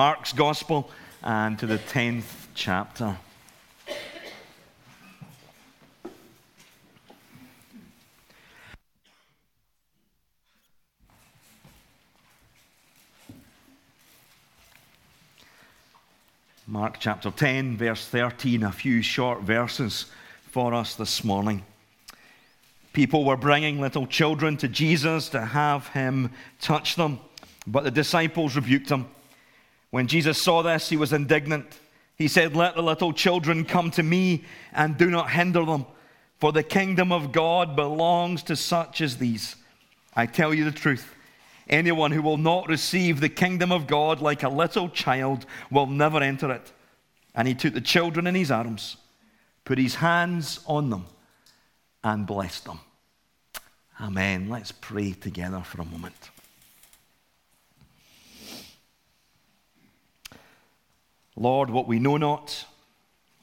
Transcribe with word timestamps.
Mark's 0.00 0.32
Gospel 0.32 0.88
and 1.22 1.58
to 1.58 1.66
the 1.66 1.76
10th 1.76 2.46
chapter. 2.54 3.18
Mark 16.66 16.96
chapter 16.98 17.30
10, 17.30 17.76
verse 17.76 18.06
13, 18.06 18.62
a 18.62 18.72
few 18.72 19.02
short 19.02 19.42
verses 19.42 20.06
for 20.50 20.72
us 20.72 20.94
this 20.94 21.22
morning. 21.22 21.62
People 22.94 23.26
were 23.26 23.36
bringing 23.36 23.82
little 23.82 24.06
children 24.06 24.56
to 24.56 24.66
Jesus 24.68 25.28
to 25.28 25.42
have 25.42 25.88
him 25.88 26.30
touch 26.58 26.96
them, 26.96 27.20
but 27.66 27.84
the 27.84 27.90
disciples 27.90 28.56
rebuked 28.56 28.88
him. 28.88 29.04
When 29.90 30.06
Jesus 30.06 30.40
saw 30.40 30.62
this, 30.62 30.88
he 30.88 30.96
was 30.96 31.12
indignant. 31.12 31.78
He 32.16 32.28
said, 32.28 32.54
Let 32.54 32.74
the 32.74 32.82
little 32.82 33.12
children 33.12 33.64
come 33.64 33.90
to 33.92 34.02
me 34.02 34.44
and 34.72 34.96
do 34.96 35.10
not 35.10 35.30
hinder 35.30 35.64
them, 35.64 35.86
for 36.38 36.52
the 36.52 36.62
kingdom 36.62 37.12
of 37.12 37.32
God 37.32 37.74
belongs 37.76 38.42
to 38.44 38.56
such 38.56 39.00
as 39.00 39.16
these. 39.16 39.56
I 40.14 40.26
tell 40.26 40.54
you 40.54 40.64
the 40.64 40.70
truth. 40.70 41.14
Anyone 41.68 42.10
who 42.10 42.22
will 42.22 42.36
not 42.36 42.68
receive 42.68 43.20
the 43.20 43.28
kingdom 43.28 43.70
of 43.70 43.86
God 43.86 44.20
like 44.20 44.42
a 44.42 44.48
little 44.48 44.88
child 44.88 45.46
will 45.70 45.86
never 45.86 46.20
enter 46.20 46.50
it. 46.50 46.72
And 47.34 47.46
he 47.46 47.54
took 47.54 47.74
the 47.74 47.80
children 47.80 48.26
in 48.26 48.34
his 48.34 48.50
arms, 48.50 48.96
put 49.64 49.78
his 49.78 49.94
hands 49.94 50.60
on 50.66 50.90
them, 50.90 51.06
and 52.02 52.26
blessed 52.26 52.64
them. 52.64 52.80
Amen. 54.00 54.48
Let's 54.48 54.72
pray 54.72 55.12
together 55.12 55.60
for 55.60 55.82
a 55.82 55.84
moment. 55.84 56.30
Lord, 61.36 61.70
what 61.70 61.86
we 61.86 61.98
know 61.98 62.16
not, 62.16 62.64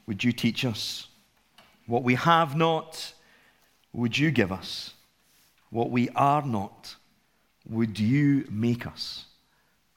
would 0.05 0.23
you 0.23 0.31
teach 0.31 0.66
us? 0.66 1.07
What 1.85 2.03
we 2.03 2.16
have 2.16 2.55
not, 2.55 3.13
would 3.94 4.17
you 4.17 4.31
give 4.31 4.52
us? 4.52 4.94
What 5.69 5.89
we 5.89 6.09
are 6.09 6.41
not, 6.41 6.95
would 7.67 7.99
you 7.99 8.45
make 8.49 8.85
us? 8.85 9.25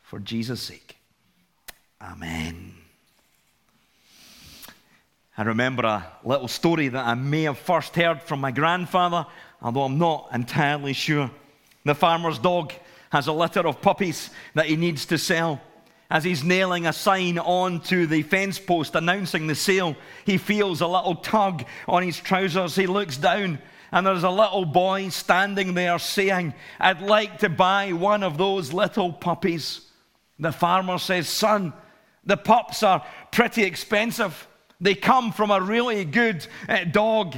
For 0.02 0.18
Jesus' 0.18 0.62
sake. 0.62 0.96
Amen. 2.02 2.74
I 5.38 5.42
remember 5.42 5.84
a 5.84 6.06
little 6.24 6.48
story 6.48 6.88
that 6.88 7.06
I 7.06 7.14
may 7.14 7.44
have 7.44 7.58
first 7.58 7.94
heard 7.94 8.22
from 8.22 8.40
my 8.40 8.50
grandfather, 8.50 9.26
although 9.62 9.84
I'm 9.84 9.98
not 9.98 10.28
entirely 10.32 10.92
sure. 10.92 11.30
The 11.84 11.94
farmer's 11.94 12.38
dog 12.38 12.72
has 13.10 13.26
a 13.26 13.32
litter 13.32 13.66
of 13.66 13.80
puppies 13.80 14.30
that 14.54 14.66
he 14.66 14.76
needs 14.76 15.06
to 15.06 15.18
sell. 15.18 15.60
As 16.10 16.24
he's 16.24 16.42
nailing 16.42 16.86
a 16.86 16.92
sign 16.92 17.38
onto 17.38 18.04
the 18.06 18.22
fence 18.22 18.58
post 18.58 18.96
announcing 18.96 19.46
the 19.46 19.54
sale, 19.54 19.94
he 20.26 20.38
feels 20.38 20.80
a 20.80 20.86
little 20.88 21.14
tug 21.14 21.64
on 21.86 22.02
his 22.02 22.18
trousers. 22.18 22.74
He 22.74 22.88
looks 22.88 23.16
down, 23.16 23.60
and 23.92 24.04
there's 24.04 24.24
a 24.24 24.30
little 24.30 24.64
boy 24.64 25.10
standing 25.10 25.74
there 25.74 26.00
saying, 26.00 26.52
I'd 26.80 27.00
like 27.00 27.38
to 27.38 27.48
buy 27.48 27.92
one 27.92 28.24
of 28.24 28.38
those 28.38 28.72
little 28.72 29.12
puppies. 29.12 29.82
The 30.40 30.50
farmer 30.50 30.98
says, 30.98 31.28
Son, 31.28 31.72
the 32.24 32.36
pups 32.36 32.82
are 32.82 33.06
pretty 33.30 33.62
expensive. 33.62 34.48
They 34.80 34.96
come 34.96 35.30
from 35.30 35.52
a 35.52 35.60
really 35.60 36.04
good 36.04 36.44
uh, 36.68 36.84
dog. 36.84 37.36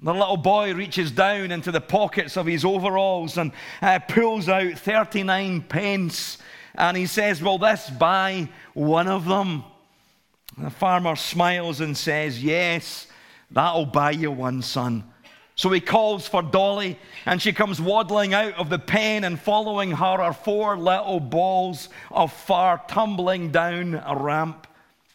The 0.00 0.12
little 0.12 0.38
boy 0.38 0.74
reaches 0.74 1.12
down 1.12 1.52
into 1.52 1.70
the 1.70 1.80
pockets 1.80 2.36
of 2.36 2.46
his 2.46 2.64
overalls 2.64 3.38
and 3.38 3.52
uh, 3.80 4.00
pulls 4.00 4.48
out 4.48 4.76
39 4.76 5.62
pence 5.62 6.38
and 6.74 6.96
he 6.96 7.06
says, 7.06 7.42
Will 7.42 7.58
this 7.58 7.90
buy 7.90 8.48
one 8.74 9.08
of 9.08 9.24
them? 9.26 9.64
The 10.58 10.70
farmer 10.70 11.16
smiles 11.16 11.80
and 11.80 11.96
says, 11.96 12.42
Yes, 12.42 13.06
that'll 13.50 13.86
buy 13.86 14.12
you 14.12 14.30
one, 14.30 14.62
son. 14.62 15.04
So 15.54 15.70
he 15.70 15.80
calls 15.80 16.26
for 16.26 16.42
Dolly, 16.42 16.98
and 17.26 17.40
she 17.40 17.52
comes 17.52 17.80
waddling 17.80 18.32
out 18.32 18.54
of 18.54 18.70
the 18.70 18.78
pen, 18.78 19.24
and 19.24 19.38
following 19.38 19.90
her 19.92 20.04
are 20.04 20.32
four 20.32 20.78
little 20.78 21.20
balls 21.20 21.88
of 22.10 22.32
fur 22.32 22.80
tumbling 22.88 23.50
down 23.50 24.02
a 24.06 24.16
ramp. 24.16 24.66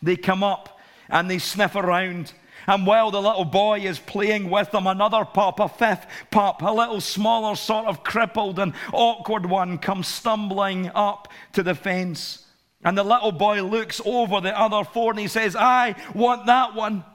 They 0.01 0.15
come 0.15 0.43
up 0.43 0.79
and 1.09 1.29
they 1.29 1.39
sniff 1.39 1.75
around. 1.75 2.33
And 2.67 2.85
while 2.85 3.11
the 3.11 3.21
little 3.21 3.45
boy 3.45 3.79
is 3.79 3.97
playing 3.97 4.49
with 4.49 4.71
them, 4.71 4.87
another 4.87 5.23
pup, 5.23 5.61
a 5.61 5.69
fifth 5.69 6.05
pup, 6.31 6.61
a 6.61 6.71
little 6.71 6.99
smaller, 6.99 7.55
sort 7.55 7.87
of 7.87 8.03
crippled 8.03 8.59
and 8.59 8.73
awkward 8.91 9.45
one, 9.45 9.77
comes 9.77 10.07
stumbling 10.07 10.91
up 10.93 11.29
to 11.53 11.63
the 11.63 11.73
fence. 11.73 12.45
And 12.83 12.97
the 12.97 13.03
little 13.03 13.31
boy 13.31 13.63
looks 13.63 14.01
over 14.05 14.41
the 14.41 14.57
other 14.57 14.83
four 14.83 15.11
and 15.11 15.19
he 15.19 15.29
says, 15.29 15.55
I 15.55 15.95
want 16.13 16.45
that 16.47 16.75
one. 16.75 17.05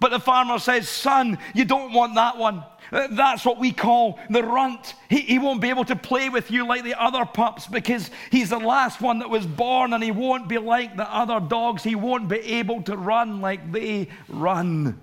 But 0.00 0.10
the 0.10 0.20
farmer 0.20 0.58
says, 0.58 0.88
Son, 0.88 1.38
you 1.54 1.64
don't 1.64 1.92
want 1.92 2.14
that 2.14 2.36
one. 2.38 2.64
That's 2.94 3.44
what 3.44 3.58
we 3.58 3.72
call 3.72 4.20
the 4.30 4.44
runt. 4.44 4.94
He, 5.10 5.18
he 5.20 5.38
won't 5.40 5.60
be 5.60 5.68
able 5.68 5.84
to 5.86 5.96
play 5.96 6.28
with 6.28 6.52
you 6.52 6.64
like 6.64 6.84
the 6.84 6.94
other 6.94 7.24
pups 7.24 7.66
because 7.66 8.08
he's 8.30 8.50
the 8.50 8.58
last 8.60 9.00
one 9.00 9.18
that 9.18 9.28
was 9.28 9.46
born 9.46 9.92
and 9.92 10.02
he 10.02 10.12
won't 10.12 10.48
be 10.48 10.58
like 10.58 10.96
the 10.96 11.12
other 11.12 11.40
dogs. 11.40 11.82
He 11.82 11.96
won't 11.96 12.28
be 12.28 12.38
able 12.38 12.82
to 12.82 12.96
run 12.96 13.40
like 13.40 13.72
they 13.72 14.08
run. 14.28 15.00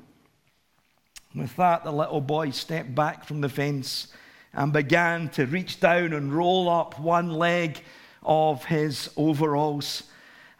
With 1.35 1.53
that, 1.57 1.83
the 1.83 1.91
little 1.91 2.21
boy 2.21 2.51
stepped 2.51 2.95
back 2.95 3.25
from 3.25 3.41
the 3.41 3.49
fence 3.49 4.07
and 4.53 4.71
began 4.71 5.27
to 5.31 5.45
reach 5.45 5.81
down 5.81 6.13
and 6.13 6.33
roll 6.33 6.69
up 6.69 6.97
one 6.97 7.33
leg 7.33 7.83
of 8.23 8.63
his 8.63 9.09
overalls. 9.17 10.03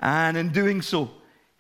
And 0.02 0.36
in 0.36 0.50
doing 0.50 0.82
so, 0.82 1.12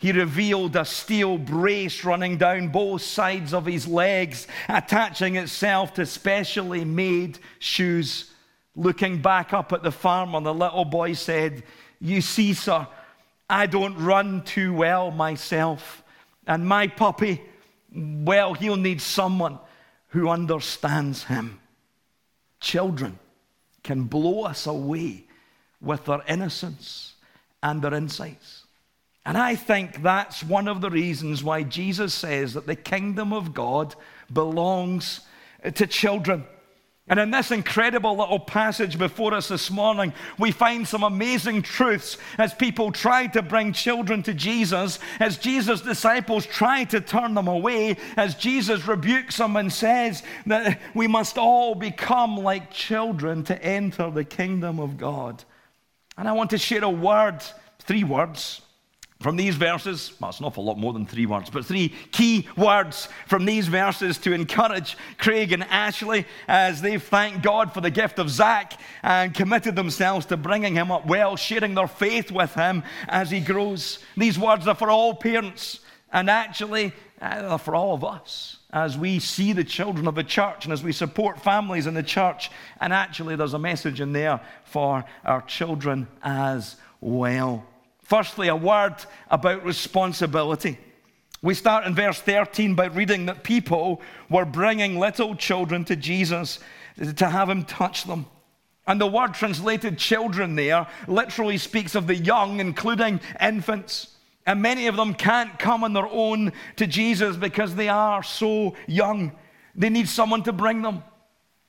he 0.02 0.12
revealed 0.12 0.76
a 0.76 0.84
steel 0.84 1.38
brace 1.38 2.04
running 2.04 2.38
down 2.38 2.70
both 2.70 3.04
sides 3.04 3.54
of 3.54 3.68
his 3.68 3.88
legs, 3.88 4.48
attaching 4.68 5.36
itself 5.36 5.94
to 5.94 6.08
specially 6.08 6.84
made 6.84 7.38
shoes. 7.60 8.32
Looking 8.76 9.22
back 9.22 9.54
up 9.54 9.72
at 9.74 9.84
the 9.84 9.92
farmer, 9.92 10.42
the 10.42 10.56
little 10.56 10.86
boy 10.86 11.14
said, 11.14 11.62
You 12.00 12.22
see, 12.22 12.56
sir, 12.56 12.88
I 13.48 13.68
don't 13.68 13.96
run 13.96 14.42
too 14.42 14.74
well 14.74 15.12
myself. 15.12 16.02
And 16.48 16.68
my 16.68 16.88
puppy, 16.88 17.40
well, 17.94 18.56
he'll 18.56 18.78
need 18.78 19.04
someone 19.04 19.60
who 20.08 20.30
understands 20.30 21.26
him. 21.26 21.60
Children 22.60 23.20
can 23.84 24.06
blow 24.06 24.46
us 24.46 24.66
away 24.66 25.26
with 25.80 26.06
their 26.06 26.24
innocence 26.28 27.14
and 27.62 27.84
their 27.84 27.94
insights. 27.94 28.64
And 29.26 29.38
I 29.38 29.56
think 29.56 30.02
that's 30.02 30.44
one 30.44 30.68
of 30.68 30.82
the 30.82 30.90
reasons 30.90 31.44
why 31.44 31.64
Jesus 31.64 32.14
says 32.14 32.54
that 32.54 32.66
the 32.66 32.76
kingdom 32.76 33.34
of 33.34 33.54
God 33.54 33.96
belongs 34.34 35.22
to 35.76 35.86
children. 35.86 36.46
And 37.08 37.20
in 37.20 37.30
this 37.30 37.52
incredible 37.52 38.16
little 38.18 38.40
passage 38.40 38.98
before 38.98 39.34
us 39.34 39.50
this 39.50 39.70
morning, 39.70 40.14
we 40.40 40.52
find 40.52 40.88
some 40.88 41.04
amazing 41.04 41.62
truths 41.62 42.18
as 42.38 42.54
people 42.54 42.92
try 42.92 43.28
to 43.28 43.42
bring 43.42 43.74
children 43.74 44.24
to 44.24 44.34
Jesus, 44.34 44.98
as 45.20 45.38
Jesus' 45.38 45.82
disciples 45.82 46.46
try 46.46 46.86
to 46.86 47.02
turn 47.02 47.34
them 47.34 47.48
away, 47.48 47.98
as 48.18 48.36
Jesus 48.36 48.88
rebukes 48.88 49.38
them 49.38 49.56
and 49.56 49.72
says 49.74 50.24
that 50.46 50.80
we 50.96 51.06
must 51.08 51.38
all 51.38 51.76
become 51.76 52.38
like 52.38 52.72
children 52.72 53.44
to 53.44 53.62
enter 53.62 54.10
the 54.10 54.24
kingdom 54.24 54.80
of 54.80 54.98
God. 54.98 55.44
And 56.18 56.30
I 56.30 56.32
want 56.32 56.52
to 56.52 56.58
share 56.58 56.84
a 56.84 56.90
word, 56.90 57.44
three 57.80 58.04
words 58.04 58.62
from 59.22 59.36
these 59.36 59.56
verses, 59.56 60.14
well, 60.20 60.30
it's 60.30 60.40
an 60.40 60.46
awful 60.46 60.64
lot 60.64 60.78
more 60.78 60.94
than 60.94 61.06
three 61.06 61.26
words, 61.26 61.50
but 61.50 61.66
three 61.66 61.94
key 62.12 62.48
words 62.58 63.08
from 63.28 63.46
these 63.46 63.68
verses 63.68 64.18
to 64.20 64.34
encourage 64.34 64.98
Craig 65.18 65.52
and 65.52 65.64
Ashley 65.66 66.26
as 66.48 66.82
they 66.82 66.98
thank 66.98 67.44
God 67.44 67.74
for 67.74 67.82
the 67.82 67.92
gift 67.92 68.20
of 68.20 68.30
Zach 68.30 68.80
and 69.04 69.34
committed 69.34 69.76
themselves 69.76 70.26
to 70.28 70.38
bringing 70.38 70.76
him 70.76 70.92
up 70.92 71.06
well, 71.06 71.36
sharing 71.36 71.76
their 71.76 71.88
faith 71.88 72.32
with 72.32 72.54
him 72.56 72.84
as 73.08 73.30
he 73.30 73.40
grows. 73.40 74.00
These 74.18 74.40
words 74.40 74.68
are 74.68 74.76
for 74.76 74.90
all 74.90 75.14
parents 75.14 75.80
and 76.12 76.30
actually 76.30 76.94
uh, 77.22 77.58
for 77.58 77.76
all 77.76 77.94
of 77.94 78.04
us 78.04 78.58
as 78.74 78.98
we 78.98 79.20
see 79.20 79.54
the 79.54 79.64
children 79.64 80.08
of 80.08 80.16
the 80.16 80.24
church 80.24 80.66
and 80.66 80.74
as 80.74 80.84
we 80.84 80.92
support 80.92 81.40
families 81.40 81.88
in 81.88 81.94
the 81.94 82.04
church. 82.04 82.50
And 82.80 82.94
actually, 82.94 83.36
there's 83.36 83.54
a 83.54 83.60
message 83.60 84.02
in 84.02 84.14
there 84.14 84.42
for 84.64 85.04
our 85.26 85.42
children 85.42 86.08
as 86.24 86.78
well. 87.02 87.66
Firstly, 88.12 88.50
a 88.50 88.56
word 88.58 88.96
about 89.30 89.64
responsibility. 89.64 90.78
We 91.42 91.54
start 91.54 91.86
in 91.86 91.96
verse 91.96 92.20
13 92.20 92.76
by 92.76 92.88
reading 92.88 93.28
that 93.28 93.46
people 93.46 94.02
were 94.30 94.44
bringing 94.44 95.00
little 95.00 95.34
children 95.34 95.86
to 95.86 95.96
Jesus 95.96 96.60
to 97.16 97.30
have 97.30 97.50
him 97.50 97.64
touch 97.64 98.04
them. 98.04 98.26
And 98.86 99.00
the 99.00 99.08
word 99.08 99.34
translated 99.34 99.98
children 99.98 100.58
there 100.58 100.88
literally 101.08 101.58
speaks 101.58 101.96
of 101.96 102.06
the 102.06 102.18
young, 102.18 102.60
including 102.60 103.22
infants. 103.40 104.18
And 104.46 104.62
many 104.62 104.88
of 104.88 104.98
them 104.98 105.14
can't 105.14 105.58
come 105.58 105.86
on 105.86 105.94
their 105.94 106.10
own 106.10 106.52
to 106.76 106.88
Jesus 106.88 107.38
because 107.38 107.76
they 107.76 107.88
are 107.88 108.24
so 108.24 108.76
young. 108.88 109.32
They 109.74 109.90
need 109.90 110.10
someone 110.10 110.44
to 110.44 110.52
bring 110.52 110.82
them. 110.82 111.02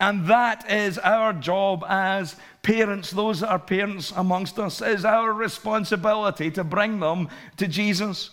And 0.03 0.27
that 0.27 0.69
is 0.69 0.99
our 0.99 1.33
job 1.33 1.85
as 1.89 2.35
parents, 2.63 3.13
those 3.13 3.39
that 3.39 3.51
are 3.51 3.59
parents 3.61 4.13
amongst 4.17 4.59
us, 4.59 4.83
is 4.83 5.05
our 5.05 5.33
responsibility 5.33 6.51
to 6.51 6.65
bring 6.65 6.99
them 6.99 7.29
to 7.59 7.69
Jesus. 7.69 8.31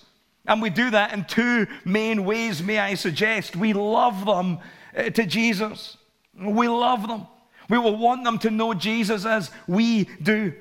And 0.48 0.63
we 0.63 0.71
do 0.71 0.89
that 0.89 1.13
in 1.13 1.25
two 1.25 1.68
main 1.86 2.25
ways, 2.25 2.63
may 2.63 2.80
I 2.80 2.95
suggest. 2.95 3.56
We 3.56 3.74
love 3.74 4.25
them 4.25 4.57
uh, 4.98 5.12
to 5.12 5.27
Jesus. 5.27 5.95
We 6.33 6.68
love 6.68 7.07
them. 7.07 7.27
We 7.69 7.77
will 7.77 7.98
want 7.98 8.24
them 8.24 8.39
to 8.39 8.50
know 8.50 8.74
Jesus 8.74 9.24
as 9.24 9.51
we 9.68 10.06
do. 10.24 10.54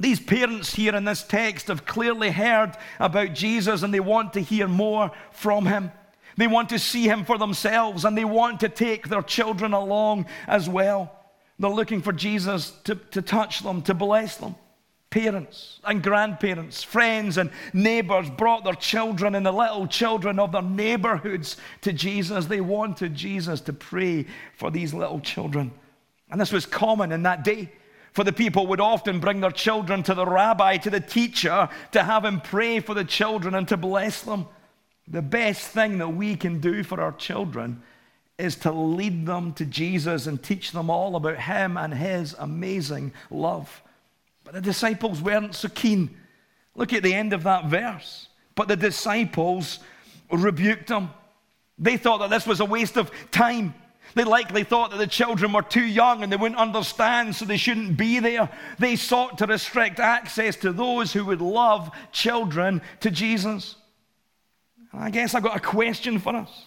These 0.00 0.18
parents 0.18 0.74
here 0.74 0.96
in 0.96 1.04
this 1.04 1.22
text 1.22 1.68
have 1.68 1.86
clearly 1.86 2.32
heard 2.32 2.72
about 2.98 3.34
Jesus 3.34 3.84
and 3.84 3.94
they 3.94 4.00
want 4.00 4.32
to 4.32 4.40
hear 4.40 4.66
more 4.66 5.12
from 5.30 5.66
him. 5.66 5.92
They 6.36 6.46
want 6.46 6.70
to 6.70 6.78
see 6.78 7.04
him 7.04 7.24
for 7.24 7.38
themselves 7.38 8.04
and 8.04 8.16
they 8.16 8.24
want 8.24 8.60
to 8.60 8.68
take 8.68 9.08
their 9.08 9.22
children 9.22 9.72
along 9.72 10.26
as 10.46 10.68
well. 10.68 11.18
They're 11.58 11.70
looking 11.70 12.02
for 12.02 12.12
Jesus 12.12 12.70
to, 12.84 12.94
to 12.94 13.22
touch 13.22 13.60
them, 13.60 13.82
to 13.82 13.94
bless 13.94 14.36
them. 14.36 14.56
Parents 15.10 15.78
and 15.84 16.02
grandparents, 16.02 16.82
friends 16.82 17.36
and 17.36 17.50
neighbors 17.74 18.30
brought 18.30 18.64
their 18.64 18.74
children 18.74 19.34
and 19.34 19.44
the 19.44 19.52
little 19.52 19.86
children 19.86 20.38
of 20.38 20.52
their 20.52 20.62
neighborhoods 20.62 21.58
to 21.82 21.92
Jesus. 21.92 22.46
They 22.46 22.62
wanted 22.62 23.14
Jesus 23.14 23.60
to 23.62 23.74
pray 23.74 24.26
for 24.56 24.70
these 24.70 24.94
little 24.94 25.20
children. 25.20 25.70
And 26.30 26.40
this 26.40 26.50
was 26.50 26.64
common 26.64 27.12
in 27.12 27.24
that 27.24 27.44
day. 27.44 27.70
For 28.12 28.24
the 28.24 28.32
people 28.32 28.66
would 28.68 28.80
often 28.80 29.20
bring 29.20 29.40
their 29.40 29.50
children 29.50 30.02
to 30.02 30.14
the 30.14 30.26
rabbi, 30.26 30.78
to 30.78 30.90
the 30.90 31.00
teacher, 31.00 31.68
to 31.92 32.02
have 32.02 32.24
him 32.24 32.40
pray 32.40 32.80
for 32.80 32.94
the 32.94 33.04
children 33.04 33.54
and 33.54 33.68
to 33.68 33.76
bless 33.76 34.22
them. 34.22 34.46
The 35.08 35.22
best 35.22 35.68
thing 35.68 35.98
that 35.98 36.08
we 36.08 36.36
can 36.36 36.60
do 36.60 36.82
for 36.82 37.00
our 37.00 37.12
children 37.12 37.82
is 38.38 38.56
to 38.56 38.72
lead 38.72 39.26
them 39.26 39.52
to 39.54 39.64
Jesus 39.64 40.26
and 40.26 40.42
teach 40.42 40.72
them 40.72 40.90
all 40.90 41.16
about 41.16 41.38
him 41.38 41.76
and 41.76 41.92
his 41.92 42.34
amazing 42.38 43.12
love. 43.30 43.82
But 44.44 44.54
the 44.54 44.60
disciples 44.60 45.20
weren't 45.20 45.54
so 45.54 45.68
keen. 45.68 46.16
Look 46.74 46.92
at 46.92 47.02
the 47.02 47.14
end 47.14 47.32
of 47.32 47.42
that 47.44 47.66
verse. 47.66 48.28
But 48.54 48.68
the 48.68 48.76
disciples 48.76 49.78
rebuked 50.30 50.88
them. 50.88 51.10
They 51.78 51.96
thought 51.96 52.18
that 52.18 52.30
this 52.30 52.46
was 52.46 52.60
a 52.60 52.64
waste 52.64 52.96
of 52.96 53.10
time. 53.30 53.74
They 54.14 54.24
likely 54.24 54.64
thought 54.64 54.90
that 54.90 54.98
the 54.98 55.06
children 55.06 55.52
were 55.52 55.62
too 55.62 55.84
young 55.84 56.22
and 56.22 56.30
they 56.30 56.36
wouldn't 56.36 56.60
understand, 56.60 57.34
so 57.34 57.44
they 57.44 57.56
shouldn't 57.56 57.96
be 57.96 58.18
there. 58.18 58.50
They 58.78 58.96
sought 58.96 59.38
to 59.38 59.46
restrict 59.46 60.00
access 60.00 60.56
to 60.56 60.72
those 60.72 61.12
who 61.12 61.24
would 61.26 61.40
love 61.40 61.90
children 62.12 62.82
to 63.00 63.10
Jesus. 63.10 63.76
I 64.92 65.10
guess 65.10 65.34
I've 65.34 65.42
got 65.42 65.56
a 65.56 65.60
question 65.60 66.18
for 66.18 66.36
us. 66.36 66.66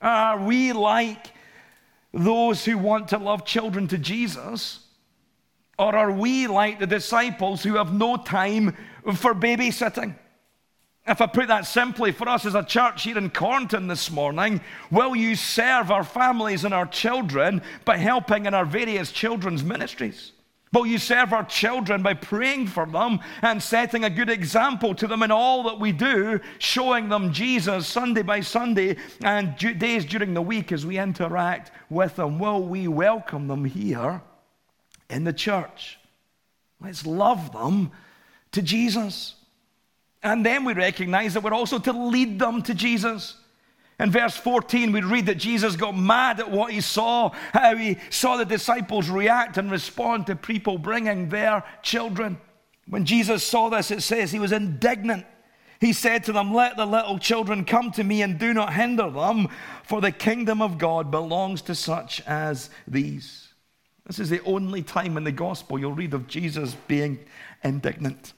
Are 0.00 0.42
we 0.42 0.72
like 0.72 1.32
those 2.12 2.64
who 2.64 2.78
want 2.78 3.08
to 3.08 3.18
love 3.18 3.44
children 3.44 3.88
to 3.88 3.98
Jesus? 3.98 4.80
Or 5.78 5.94
are 5.94 6.12
we 6.12 6.46
like 6.46 6.78
the 6.78 6.86
disciples 6.86 7.62
who 7.62 7.76
have 7.76 7.92
no 7.92 8.16
time 8.16 8.76
for 9.14 9.34
babysitting? 9.34 10.14
If 11.06 11.20
I 11.20 11.26
put 11.26 11.48
that 11.48 11.66
simply, 11.66 12.12
for 12.12 12.28
us 12.28 12.46
as 12.46 12.54
a 12.54 12.62
church 12.62 13.02
here 13.02 13.18
in 13.18 13.30
Cornton 13.30 13.88
this 13.88 14.10
morning, 14.10 14.60
will 14.90 15.16
you 15.16 15.34
serve 15.34 15.90
our 15.90 16.04
families 16.04 16.64
and 16.64 16.72
our 16.72 16.86
children 16.86 17.60
by 17.84 17.96
helping 17.96 18.46
in 18.46 18.54
our 18.54 18.64
various 18.64 19.10
children's 19.10 19.64
ministries? 19.64 20.31
Will 20.72 20.86
you 20.86 20.96
serve 20.96 21.34
our 21.34 21.44
children 21.44 22.02
by 22.02 22.14
praying 22.14 22.68
for 22.68 22.86
them 22.86 23.20
and 23.42 23.62
setting 23.62 24.04
a 24.04 24.10
good 24.10 24.30
example 24.30 24.94
to 24.94 25.06
them 25.06 25.22
in 25.22 25.30
all 25.30 25.64
that 25.64 25.78
we 25.78 25.92
do, 25.92 26.40
showing 26.58 27.10
them 27.10 27.32
Jesus 27.32 27.86
Sunday 27.86 28.22
by 28.22 28.40
Sunday 28.40 28.96
and 29.22 29.54
days 29.56 30.06
during 30.06 30.32
the 30.32 30.40
week 30.40 30.72
as 30.72 30.86
we 30.86 30.98
interact 30.98 31.72
with 31.90 32.16
them? 32.16 32.38
Will 32.38 32.62
we 32.62 32.88
welcome 32.88 33.48
them 33.48 33.66
here 33.66 34.22
in 35.10 35.24
the 35.24 35.32
church? 35.32 35.98
Let's 36.80 37.04
love 37.04 37.52
them 37.52 37.92
to 38.52 38.62
Jesus. 38.62 39.34
And 40.22 40.44
then 40.46 40.64
we 40.64 40.72
recognize 40.72 41.34
that 41.34 41.42
we're 41.42 41.52
also 41.52 41.78
to 41.80 41.92
lead 41.92 42.38
them 42.38 42.62
to 42.62 42.72
Jesus. 42.74 43.36
In 44.02 44.10
verse 44.10 44.36
14, 44.36 44.90
we 44.90 45.00
read 45.00 45.26
that 45.26 45.38
Jesus 45.38 45.76
got 45.76 45.96
mad 45.96 46.40
at 46.40 46.50
what 46.50 46.72
he 46.72 46.80
saw, 46.80 47.30
how 47.52 47.76
he 47.76 47.98
saw 48.10 48.36
the 48.36 48.44
disciples 48.44 49.08
react 49.08 49.58
and 49.58 49.70
respond 49.70 50.26
to 50.26 50.34
people 50.34 50.76
bringing 50.76 51.28
their 51.28 51.62
children. 51.82 52.36
When 52.88 53.04
Jesus 53.04 53.44
saw 53.44 53.68
this, 53.68 53.92
it 53.92 54.02
says 54.02 54.32
he 54.32 54.40
was 54.40 54.50
indignant. 54.50 55.24
He 55.80 55.92
said 55.92 56.24
to 56.24 56.32
them, 56.32 56.52
Let 56.52 56.76
the 56.76 56.84
little 56.84 57.16
children 57.16 57.64
come 57.64 57.92
to 57.92 58.02
me 58.02 58.22
and 58.22 58.40
do 58.40 58.52
not 58.52 58.72
hinder 58.72 59.08
them, 59.08 59.46
for 59.84 60.00
the 60.00 60.10
kingdom 60.10 60.60
of 60.60 60.78
God 60.78 61.12
belongs 61.12 61.62
to 61.62 61.74
such 61.76 62.20
as 62.26 62.70
these. 62.88 63.54
This 64.04 64.18
is 64.18 64.30
the 64.30 64.42
only 64.42 64.82
time 64.82 65.16
in 65.16 65.22
the 65.22 65.30
gospel 65.30 65.78
you'll 65.78 65.92
read 65.92 66.12
of 66.12 66.26
Jesus 66.26 66.74
being 66.88 67.20
indignant. 67.62 68.32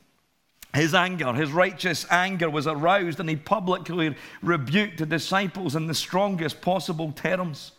His 0.74 0.92
anger, 0.92 1.32
his 1.32 1.52
righteous 1.52 2.04
anger 2.10 2.50
was 2.50 2.66
aroused, 2.66 3.20
and 3.20 3.28
he 3.28 3.36
publicly 3.36 4.16
rebuked 4.42 4.98
the 4.98 5.06
disciples 5.06 5.76
in 5.76 5.86
the 5.86 5.94
strongest 5.94 6.60
possible 6.60 7.12
terms. 7.12 7.72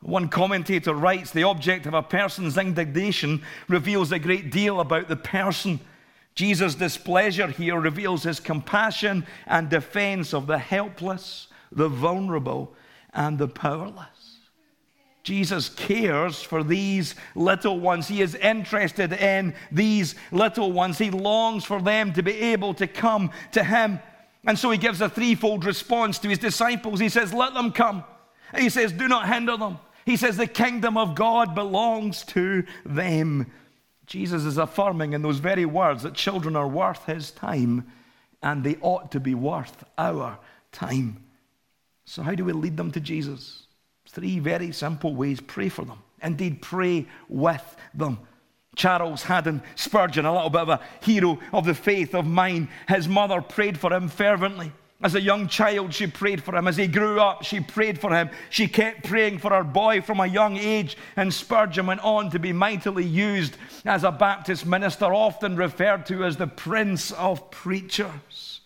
One 0.00 0.28
commentator 0.28 0.94
writes 0.94 1.30
The 1.30 1.44
object 1.44 1.86
of 1.86 1.94
a 1.94 2.02
person's 2.02 2.58
indignation 2.58 3.42
reveals 3.68 4.10
a 4.10 4.18
great 4.18 4.50
deal 4.50 4.80
about 4.80 5.08
the 5.08 5.16
person. 5.16 5.78
Jesus' 6.34 6.74
displeasure 6.74 7.46
here 7.46 7.78
reveals 7.78 8.24
his 8.24 8.40
compassion 8.40 9.24
and 9.46 9.70
defense 9.70 10.34
of 10.34 10.48
the 10.48 10.58
helpless, 10.58 11.46
the 11.70 11.88
vulnerable, 11.88 12.74
and 13.12 13.38
the 13.38 13.48
powerless. 13.48 14.13
Jesus 15.24 15.70
cares 15.70 16.42
for 16.42 16.62
these 16.62 17.14
little 17.34 17.80
ones. 17.80 18.06
He 18.06 18.20
is 18.20 18.34
interested 18.34 19.12
in 19.14 19.54
these 19.72 20.14
little 20.30 20.70
ones. 20.70 20.98
He 20.98 21.10
longs 21.10 21.64
for 21.64 21.80
them 21.80 22.12
to 22.12 22.22
be 22.22 22.34
able 22.34 22.74
to 22.74 22.86
come 22.86 23.30
to 23.52 23.64
Him. 23.64 24.00
And 24.46 24.58
so 24.58 24.70
He 24.70 24.76
gives 24.76 25.00
a 25.00 25.08
threefold 25.08 25.64
response 25.64 26.18
to 26.20 26.28
His 26.28 26.38
disciples. 26.38 27.00
He 27.00 27.08
says, 27.08 27.32
Let 27.32 27.54
them 27.54 27.72
come. 27.72 28.04
He 28.54 28.68
says, 28.68 28.92
Do 28.92 29.08
not 29.08 29.26
hinder 29.26 29.56
them. 29.56 29.78
He 30.04 30.18
says, 30.18 30.36
The 30.36 30.46
kingdom 30.46 30.98
of 30.98 31.14
God 31.14 31.54
belongs 31.54 32.22
to 32.26 32.64
them. 32.84 33.50
Jesus 34.06 34.44
is 34.44 34.58
affirming 34.58 35.14
in 35.14 35.22
those 35.22 35.38
very 35.38 35.64
words 35.64 36.02
that 36.02 36.12
children 36.12 36.54
are 36.54 36.68
worth 36.68 37.06
His 37.06 37.30
time 37.30 37.86
and 38.42 38.62
they 38.62 38.76
ought 38.82 39.10
to 39.12 39.20
be 39.20 39.34
worth 39.34 39.84
our 39.96 40.38
time. 40.70 41.24
So, 42.04 42.22
how 42.22 42.34
do 42.34 42.44
we 42.44 42.52
lead 42.52 42.76
them 42.76 42.90
to 42.90 43.00
Jesus? 43.00 43.63
Three 44.14 44.38
very 44.38 44.70
simple 44.70 45.14
ways. 45.14 45.40
Pray 45.40 45.68
for 45.68 45.84
them. 45.84 45.98
Indeed, 46.22 46.62
pray 46.62 47.06
with 47.28 47.76
them. 47.92 48.20
Charles 48.76 49.24
Haddon 49.24 49.60
Spurgeon, 49.74 50.24
a 50.24 50.32
little 50.32 50.50
bit 50.50 50.62
of 50.62 50.68
a 50.68 50.80
hero 51.02 51.38
of 51.52 51.64
the 51.64 51.74
faith 51.74 52.14
of 52.14 52.24
mine, 52.24 52.68
his 52.88 53.08
mother 53.08 53.40
prayed 53.40 53.78
for 53.78 53.92
him 53.92 54.08
fervently. 54.08 54.72
As 55.02 55.16
a 55.16 55.20
young 55.20 55.48
child, 55.48 55.92
she 55.92 56.06
prayed 56.06 56.42
for 56.42 56.54
him. 56.54 56.68
As 56.68 56.76
he 56.76 56.86
grew 56.86 57.20
up, 57.20 57.44
she 57.44 57.58
prayed 57.58 58.00
for 58.00 58.14
him. 58.14 58.30
She 58.50 58.68
kept 58.68 59.04
praying 59.04 59.38
for 59.38 59.50
her 59.50 59.64
boy 59.64 60.00
from 60.00 60.20
a 60.20 60.26
young 60.26 60.56
age, 60.56 60.96
and 61.16 61.34
Spurgeon 61.34 61.86
went 61.86 62.00
on 62.00 62.30
to 62.30 62.38
be 62.38 62.52
mightily 62.52 63.04
used 63.04 63.56
as 63.84 64.04
a 64.04 64.12
Baptist 64.12 64.64
minister, 64.64 65.06
often 65.06 65.56
referred 65.56 66.06
to 66.06 66.24
as 66.24 66.36
the 66.36 66.46
Prince 66.46 67.10
of 67.12 67.50
Preachers. 67.50 68.60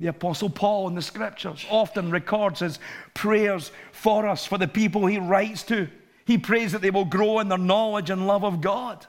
The 0.00 0.08
Apostle 0.08 0.50
Paul 0.50 0.88
in 0.88 0.94
the 0.94 1.02
scriptures 1.02 1.64
often 1.70 2.10
records 2.10 2.60
his 2.60 2.78
prayers 3.14 3.70
for 3.92 4.26
us, 4.26 4.44
for 4.44 4.58
the 4.58 4.68
people 4.68 5.06
he 5.06 5.18
writes 5.18 5.62
to. 5.64 5.88
He 6.24 6.38
prays 6.38 6.72
that 6.72 6.82
they 6.82 6.90
will 6.90 7.04
grow 7.04 7.38
in 7.40 7.48
their 7.48 7.58
knowledge 7.58 8.10
and 8.10 8.26
love 8.26 8.44
of 8.44 8.60
God. 8.60 9.06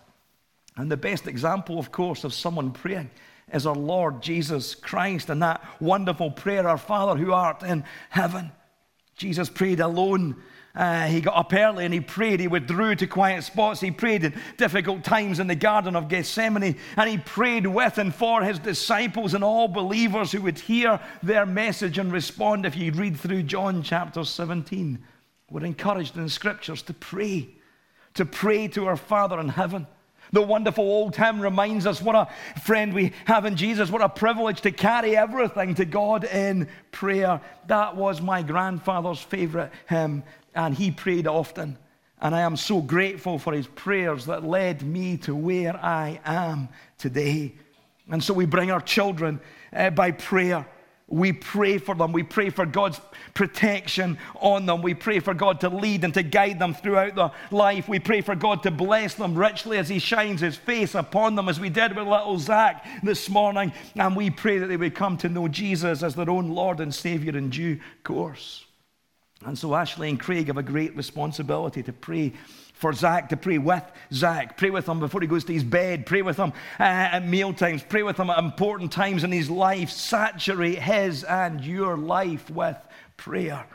And 0.75 0.92
the 0.92 0.98
best 0.98 1.28
example, 1.28 1.80
of 1.80 1.92
course, 1.92 2.24
of 2.24 2.34
someone 2.34 2.72
praying 2.72 3.12
is 3.52 3.66
our 3.66 3.75
Lord 3.75 4.22
Jesus 4.22 4.75
Christ 4.75 5.30
and 5.30 5.42
that 5.42 5.63
wonderful 5.80 6.32
prayer, 6.32 6.68
Our 6.68 6.78
Father 6.78 7.20
who 7.20 7.32
art 7.32 7.62
in 7.63 7.84
heaven. 8.10 8.52
Jesus 9.16 9.50
prayed 9.50 9.80
alone 9.80 10.42
uh, 10.75 11.06
he 11.06 11.22
got 11.22 11.36
up 11.36 11.53
early 11.53 11.86
and 11.86 11.94
he 11.94 12.00
prayed. 12.00 12.39
He 12.39 12.48
withdrew 12.48 12.96
to 12.96 13.06
quiet 13.06 13.44
spots. 13.44 13.80
He 13.80 13.92
prayed 13.92 14.24
in 14.24 14.34
difficult 14.58 15.03
times 15.03 15.39
in 15.39 15.46
the 15.46 15.56
Garden 15.56 15.96
of 15.96 16.08
Gethsemane. 16.08 16.77
And 16.98 17.10
he 17.10 17.20
prayed 17.20 17.68
with 17.68 18.00
and 18.00 18.13
for 18.13 18.42
his 18.42 18.58
disciples 18.58 19.36
and 19.36 19.44
all 19.44 19.68
believers 19.68 20.32
who 20.32 20.42
would 20.42 20.58
hear 20.58 21.00
their 21.22 21.46
message 21.46 22.00
and 22.00 22.12
respond. 22.12 22.65
If 22.65 22.75
you 22.75 22.92
read 22.92 23.20
through 23.20 23.44
John 23.44 23.84
chapter 23.84 24.24
17, 24.24 24.98
we're 25.51 25.63
encouraged 25.63 26.18
in 26.18 26.24
the 26.24 26.30
scriptures 26.30 26.82
to 26.84 26.94
pray, 26.96 27.50
to 28.15 28.25
pray 28.25 28.68
to 28.70 28.88
our 28.88 28.98
Father 28.98 29.39
in 29.39 29.50
heaven. 29.50 29.86
The 30.32 30.42
wonderful 30.42 30.84
old 30.84 31.15
hymn 31.15 31.39
reminds 31.39 31.86
us 31.86 32.01
what 32.01 32.15
a 32.15 32.27
friend 32.62 32.92
we 32.92 33.12
have 33.25 33.46
in 33.46 33.56
Jesus, 33.56 33.92
what 33.92 34.01
a 34.01 34.10
privilege 34.10 34.62
to 34.62 34.72
carry 34.72 35.15
everything 35.15 35.75
to 35.75 35.86
God 35.86 36.24
in 36.24 36.68
prayer. 36.92 37.39
That 37.68 37.96
was 37.96 38.20
my 38.20 38.42
grandfather's 38.42 39.20
favorite 39.20 39.72
hymn 39.88 40.24
and 40.56 40.76
he 40.76 40.92
prayed 40.92 41.28
often. 41.28 41.78
And 42.22 42.34
I 42.34 42.42
am 42.42 42.56
so 42.56 42.82
grateful 42.82 43.38
for 43.38 43.54
his 43.54 43.68
prayers 43.68 44.26
that 44.28 44.46
led 44.46 44.82
me 44.82 45.18
to 45.18 45.36
where 45.36 45.76
I 45.76 46.22
am 46.24 46.70
today. 46.98 47.54
And 48.10 48.24
so 48.24 48.34
we 48.34 48.46
bring 48.46 48.72
our 48.72 48.82
children 48.82 49.42
uh, 49.74 49.90
by 49.90 50.12
prayer. 50.12 50.66
We 51.08 51.34
pray 51.34 51.78
for 51.78 51.94
them. 51.96 52.14
We 52.14 52.24
pray 52.24 52.50
for 52.50 52.66
God's 52.66 53.00
protection 53.34 54.18
on 54.36 54.66
them. 54.66 54.82
We 54.82 54.94
pray 54.94 55.20
for 55.20 55.34
God 55.34 55.60
to 55.62 55.70
lead 55.70 56.06
and 56.06 56.14
to 56.14 56.24
guide 56.24 56.60
them 56.60 56.74
throughout 56.74 57.16
their 57.16 57.32
life. 57.52 57.90
We 57.90 58.00
pray 58.00 58.22
for 58.22 58.36
God 58.36 58.64
to 58.64 58.72
bless 58.72 59.16
them 59.16 59.36
richly 59.36 59.78
as 59.78 59.90
He 59.90 60.00
shines 60.00 60.40
His 60.40 60.56
face 60.56 60.96
upon 60.96 61.36
them, 61.36 61.50
as 61.50 61.60
we 61.60 61.70
did 61.70 61.96
with 61.96 62.08
little 62.08 62.40
Zach 62.40 62.86
this 63.04 63.30
morning. 63.30 63.74
And 63.96 64.16
we 64.16 64.30
pray 64.30 64.60
that 64.60 64.68
they 64.68 64.78
would 64.78 64.96
come 64.96 65.18
to 65.18 65.30
know 65.30 65.50
Jesus 65.50 66.04
as 66.04 66.16
their 66.16 66.30
own 66.30 66.50
Lord 66.50 66.80
and 66.80 66.96
Savior 66.96 67.38
in 67.38 67.50
due 67.50 67.80
course. 68.04 68.66
And 69.46 69.58
so 69.58 69.76
Ashley 69.76 70.10
and 70.10 70.20
Craig 70.20 70.48
have 70.48 70.58
a 70.58 70.64
great 70.64 70.96
responsibility 70.96 71.84
to 71.84 71.94
pray 71.94 72.34
for 72.74 72.92
Zach 72.92 73.30
to 73.30 73.38
pray 73.38 73.58
with 73.58 73.84
Zach. 74.12 74.58
Pray 74.58 74.70
with 74.70 74.88
him 74.88 75.00
before 75.00 75.22
he 75.22 75.28
goes 75.28 75.46
to 75.46 75.54
his 75.54 75.64
bed. 75.64 76.06
Pray 76.06 76.22
with 76.22 76.38
him 76.38 76.52
uh, 76.80 76.84
at 76.84 77.26
meal 77.26 77.54
times. 77.54 77.82
Pray 77.82 78.04
with 78.04 78.18
him 78.18 78.30
at 78.30 78.40
important 78.40 78.92
times 78.92 79.24
in 79.24 79.32
his 79.32 79.50
life. 79.50 79.90
Saturate 79.90 80.80
his 80.80 81.24
and 81.24 81.64
your 81.64 81.98
life 81.98 82.50
with 82.50 82.78
prayer. 83.16 83.66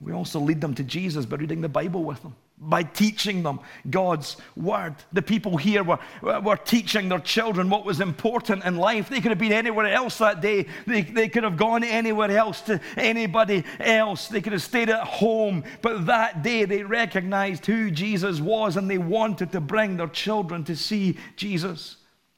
We 0.00 0.12
also 0.12 0.40
lead 0.40 0.60
them 0.60 0.74
to 0.76 0.84
Jesus 0.84 1.26
by 1.26 1.36
reading 1.36 1.60
the 1.60 1.68
Bible 1.68 2.02
with 2.02 2.22
them 2.22 2.34
by 2.56 2.82
teaching 2.82 3.42
them 3.42 3.60
God's 3.90 4.36
word. 4.56 4.94
The 5.12 5.22
people 5.22 5.56
here 5.56 5.82
were, 5.82 5.98
were 6.22 6.56
teaching 6.56 7.08
their 7.08 7.18
children 7.18 7.68
what 7.68 7.84
was 7.84 8.00
important 8.00 8.64
in 8.64 8.76
life. 8.76 9.08
They 9.08 9.20
could 9.20 9.32
have 9.32 9.38
been 9.38 9.52
anywhere 9.52 9.86
else 9.86 10.18
that 10.18 10.40
day, 10.40 10.66
they, 10.86 11.02
they 11.02 11.28
could 11.28 11.42
have 11.42 11.56
gone 11.56 11.82
anywhere 11.82 12.30
else 12.30 12.60
to 12.62 12.80
anybody 12.96 13.64
else. 13.80 14.28
They 14.28 14.40
could 14.40 14.52
have 14.52 14.62
stayed 14.62 14.88
at 14.88 15.04
home. 15.04 15.64
But 15.82 16.06
that 16.06 16.42
day 16.42 16.64
they 16.64 16.82
recognized 16.82 17.66
who 17.66 17.90
Jesus 17.90 18.40
was 18.40 18.76
and 18.76 18.88
they 18.88 18.98
wanted 18.98 19.52
to 19.52 19.60
bring 19.60 19.96
their 19.96 20.08
children 20.08 20.64
to 20.64 20.76
see 20.76 21.18
Jesus. 21.36 21.96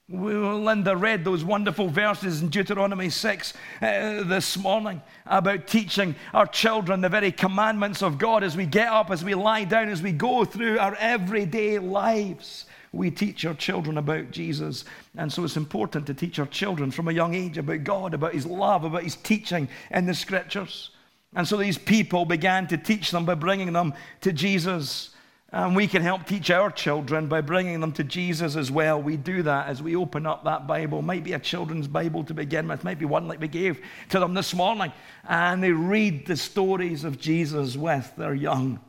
Linda 0.08 0.96
read 0.96 1.24
those 1.24 1.42
wonderful 1.42 1.88
verses 1.88 2.40
in 2.40 2.48
Deuteronomy 2.48 3.10
6 3.10 3.52
uh, 3.82 4.22
this 4.22 4.56
morning 4.56 5.02
about 5.26 5.66
teaching 5.66 6.14
our 6.32 6.46
children 6.46 7.00
the 7.00 7.08
very 7.08 7.32
commandments 7.32 8.04
of 8.04 8.16
God 8.16 8.44
as 8.44 8.56
we 8.56 8.66
get 8.66 8.86
up, 8.86 9.10
as 9.10 9.24
we 9.24 9.34
lie 9.34 9.64
down, 9.64 9.88
as 9.88 10.02
we 10.02 10.12
go 10.12 10.44
through 10.44 10.78
our 10.78 10.94
everyday 11.00 11.80
lives. 11.80 12.66
We 12.92 13.10
teach 13.10 13.44
our 13.44 13.54
children 13.54 13.98
about 13.98 14.30
Jesus. 14.30 14.84
And 15.16 15.32
so 15.32 15.42
it's 15.42 15.56
important 15.56 16.06
to 16.06 16.14
teach 16.14 16.38
our 16.38 16.46
children 16.46 16.92
from 16.92 17.08
a 17.08 17.12
young 17.12 17.34
age 17.34 17.58
about 17.58 17.82
God, 17.82 18.14
about 18.14 18.32
His 18.34 18.46
love, 18.46 18.84
about 18.84 19.02
His 19.02 19.16
teaching 19.16 19.68
in 19.90 20.06
the 20.06 20.14
scriptures. 20.14 20.90
And 21.34 21.48
so 21.48 21.56
these 21.56 21.78
people 21.78 22.24
began 22.26 22.68
to 22.68 22.78
teach 22.78 23.10
them 23.10 23.24
by 23.24 23.34
bringing 23.34 23.72
them 23.72 23.92
to 24.20 24.32
Jesus. 24.32 25.15
And 25.52 25.76
we 25.76 25.86
can 25.86 26.02
help 26.02 26.26
teach 26.26 26.50
our 26.50 26.70
children 26.70 27.28
by 27.28 27.40
bringing 27.40 27.80
them 27.80 27.92
to 27.92 28.04
Jesus 28.04 28.56
as 28.56 28.70
well. 28.70 29.00
We 29.00 29.16
do 29.16 29.42
that 29.44 29.68
as 29.68 29.80
we 29.80 29.94
open 29.94 30.26
up 30.26 30.44
that 30.44 30.66
Bible. 30.66 31.02
Might 31.02 31.22
be 31.22 31.34
a 31.34 31.38
children's 31.38 31.86
Bible 31.86 32.24
to 32.24 32.34
begin 32.34 32.66
with, 32.66 32.82
might 32.82 32.98
be 32.98 33.04
one 33.04 33.28
like 33.28 33.40
we 33.40 33.48
gave 33.48 33.80
to 34.10 34.18
them 34.18 34.34
this 34.34 34.54
morning. 34.54 34.92
And 35.28 35.62
they 35.62 35.70
read 35.70 36.26
the 36.26 36.36
stories 36.36 37.04
of 37.04 37.20
Jesus 37.20 37.76
with 37.76 38.12
their 38.16 38.34
young. 38.34 38.80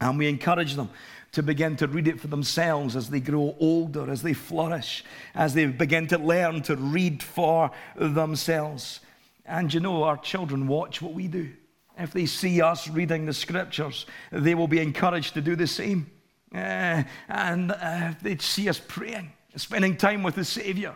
And 0.00 0.18
we 0.18 0.28
encourage 0.28 0.74
them 0.74 0.90
to 1.32 1.42
begin 1.42 1.76
to 1.76 1.86
read 1.86 2.08
it 2.08 2.20
for 2.20 2.26
themselves 2.26 2.96
as 2.96 3.08
they 3.08 3.20
grow 3.20 3.54
older, 3.60 4.10
as 4.10 4.22
they 4.22 4.32
flourish, 4.32 5.04
as 5.34 5.54
they 5.54 5.66
begin 5.66 6.08
to 6.08 6.18
learn 6.18 6.62
to 6.62 6.74
read 6.76 7.22
for 7.22 7.70
themselves. 7.94 9.00
And 9.44 9.72
you 9.72 9.80
know, 9.80 10.02
our 10.02 10.16
children 10.16 10.66
watch 10.66 11.00
what 11.00 11.14
we 11.14 11.28
do. 11.28 11.52
If 11.98 12.12
they 12.12 12.26
see 12.26 12.60
us 12.60 12.88
reading 12.88 13.26
the 13.26 13.32
scriptures, 13.32 14.06
they 14.30 14.54
will 14.54 14.68
be 14.68 14.80
encouraged 14.80 15.34
to 15.34 15.40
do 15.40 15.56
the 15.56 15.66
same. 15.66 16.10
Uh, 16.54 17.02
and 17.28 17.72
uh, 17.72 18.12
they 18.22 18.36
see 18.36 18.68
us 18.68 18.80
praying, 18.86 19.32
spending 19.56 19.96
time 19.96 20.22
with 20.22 20.34
the 20.34 20.44
Savior, 20.44 20.94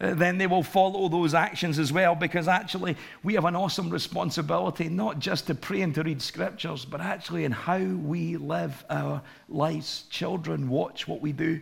uh, 0.00 0.14
then 0.14 0.38
they 0.38 0.46
will 0.46 0.62
follow 0.62 1.08
those 1.08 1.34
actions 1.34 1.78
as 1.78 1.92
well 1.92 2.14
because 2.14 2.46
actually 2.46 2.96
we 3.22 3.34
have 3.34 3.44
an 3.44 3.56
awesome 3.56 3.90
responsibility 3.90 4.88
not 4.88 5.18
just 5.18 5.46
to 5.48 5.54
pray 5.54 5.82
and 5.82 5.94
to 5.94 6.02
read 6.02 6.22
scriptures, 6.22 6.84
but 6.84 7.00
actually 7.00 7.44
in 7.44 7.52
how 7.52 7.78
we 7.78 8.36
live 8.36 8.84
our 8.90 9.20
lives. 9.48 10.04
Children 10.10 10.68
watch 10.68 11.08
what 11.08 11.20
we 11.20 11.32
do. 11.32 11.60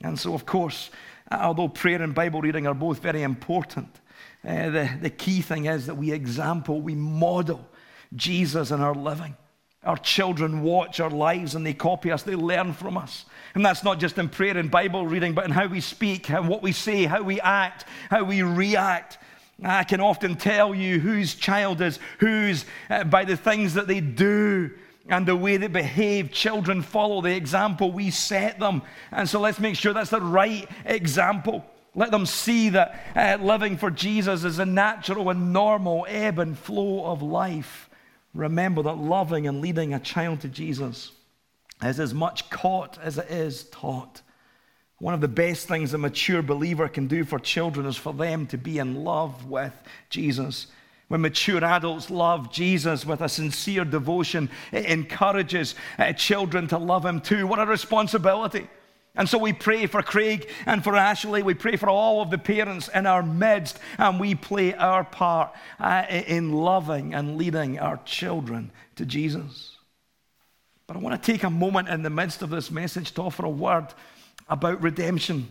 And 0.00 0.18
so, 0.18 0.32
of 0.32 0.46
course, 0.46 0.90
although 1.30 1.68
prayer 1.68 2.00
and 2.00 2.14
Bible 2.14 2.40
reading 2.40 2.66
are 2.66 2.74
both 2.74 3.00
very 3.00 3.22
important, 3.22 3.88
uh, 4.46 4.70
the, 4.70 4.90
the 5.02 5.10
key 5.10 5.42
thing 5.42 5.66
is 5.66 5.86
that 5.86 5.96
we 5.96 6.12
example, 6.12 6.80
we 6.80 6.94
model 6.94 7.68
Jesus 8.14 8.70
in 8.70 8.80
our 8.80 8.94
living. 8.94 9.36
Our 9.84 9.96
children 9.96 10.62
watch 10.62 11.00
our 11.00 11.10
lives 11.10 11.54
and 11.54 11.64
they 11.64 11.72
copy 11.72 12.10
us, 12.10 12.22
they 12.22 12.34
learn 12.34 12.72
from 12.72 12.96
us. 12.96 13.24
And 13.54 13.64
that's 13.64 13.84
not 13.84 13.98
just 13.98 14.18
in 14.18 14.28
prayer 14.28 14.56
and 14.56 14.70
Bible 14.70 15.06
reading, 15.06 15.34
but 15.34 15.44
in 15.44 15.50
how 15.50 15.66
we 15.66 15.80
speak, 15.80 16.26
how, 16.26 16.42
what 16.42 16.62
we 16.62 16.72
say, 16.72 17.04
how 17.04 17.22
we 17.22 17.40
act, 17.40 17.84
how 18.10 18.24
we 18.24 18.42
react. 18.42 19.18
I 19.62 19.84
can 19.84 20.00
often 20.00 20.36
tell 20.36 20.74
you 20.74 21.00
whose 21.00 21.34
child 21.34 21.80
is 21.80 21.98
whose 22.18 22.64
uh, 22.90 23.04
by 23.04 23.24
the 23.24 23.36
things 23.36 23.74
that 23.74 23.88
they 23.88 24.00
do 24.00 24.70
and 25.08 25.26
the 25.26 25.36
way 25.36 25.56
they 25.56 25.68
behave. 25.68 26.32
Children 26.32 26.82
follow 26.82 27.20
the 27.22 27.34
example 27.34 27.90
we 27.90 28.10
set 28.10 28.58
them. 28.58 28.82
And 29.10 29.28
so 29.28 29.40
let's 29.40 29.58
make 29.58 29.76
sure 29.76 29.92
that's 29.92 30.10
the 30.10 30.20
right 30.20 30.68
example. 30.84 31.64
Let 31.94 32.10
them 32.10 32.26
see 32.26 32.68
that 32.70 33.00
uh, 33.16 33.42
living 33.42 33.76
for 33.76 33.90
Jesus 33.90 34.44
is 34.44 34.58
a 34.58 34.66
natural 34.66 35.30
and 35.30 35.52
normal 35.52 36.04
ebb 36.08 36.38
and 36.38 36.58
flow 36.58 37.06
of 37.06 37.22
life 37.22 37.87
remember 38.38 38.82
that 38.84 38.96
loving 38.96 39.48
and 39.48 39.60
leading 39.60 39.92
a 39.92 39.98
child 39.98 40.40
to 40.40 40.48
Jesus 40.48 41.10
is 41.82 41.98
as 41.98 42.14
much 42.14 42.48
caught 42.50 42.96
as 43.02 43.18
it 43.18 43.28
is 43.30 43.64
taught. 43.64 44.22
One 44.98 45.12
of 45.12 45.20
the 45.20 45.28
best 45.28 45.66
things 45.66 45.92
a 45.92 45.98
mature 45.98 46.40
believer 46.40 46.88
can 46.88 47.08
do 47.08 47.24
for 47.24 47.40
children 47.40 47.84
is 47.84 47.96
for 47.96 48.12
them 48.12 48.46
to 48.46 48.56
be 48.56 48.78
in 48.78 49.04
love 49.04 49.46
with 49.46 49.72
Jesus. 50.08 50.68
When 51.08 51.20
mature 51.20 51.64
adults 51.64 52.10
love 52.10 52.52
Jesus 52.52 53.04
with 53.04 53.20
a 53.22 53.28
sincere 53.28 53.84
devotion, 53.84 54.50
it 54.70 54.86
encourages 54.86 55.74
uh, 55.98 56.12
children 56.12 56.68
to 56.68 56.78
love 56.78 57.04
him 57.04 57.20
too. 57.20 57.46
What 57.46 57.58
a 57.58 57.66
responsibility! 57.66 58.68
And 59.18 59.28
so 59.28 59.36
we 59.36 59.52
pray 59.52 59.86
for 59.86 60.00
Craig 60.00 60.48
and 60.64 60.82
for 60.82 60.94
Ashley. 60.94 61.42
We 61.42 61.54
pray 61.54 61.74
for 61.74 61.90
all 61.90 62.22
of 62.22 62.30
the 62.30 62.38
parents 62.38 62.88
in 62.88 63.04
our 63.04 63.22
midst, 63.22 63.80
and 63.98 64.20
we 64.20 64.36
play 64.36 64.74
our 64.74 65.02
part 65.02 65.52
uh, 65.80 66.04
in 66.08 66.52
loving 66.52 67.14
and 67.14 67.36
leading 67.36 67.80
our 67.80 67.96
children 68.04 68.70
to 68.94 69.04
Jesus. 69.04 69.76
But 70.86 70.96
I 70.96 71.00
want 71.00 71.20
to 71.20 71.32
take 71.32 71.42
a 71.42 71.50
moment 71.50 71.88
in 71.88 72.02
the 72.02 72.10
midst 72.10 72.42
of 72.42 72.50
this 72.50 72.70
message 72.70 73.10
to 73.12 73.22
offer 73.22 73.44
a 73.44 73.50
word 73.50 73.88
about 74.48 74.80
redemption. 74.82 75.48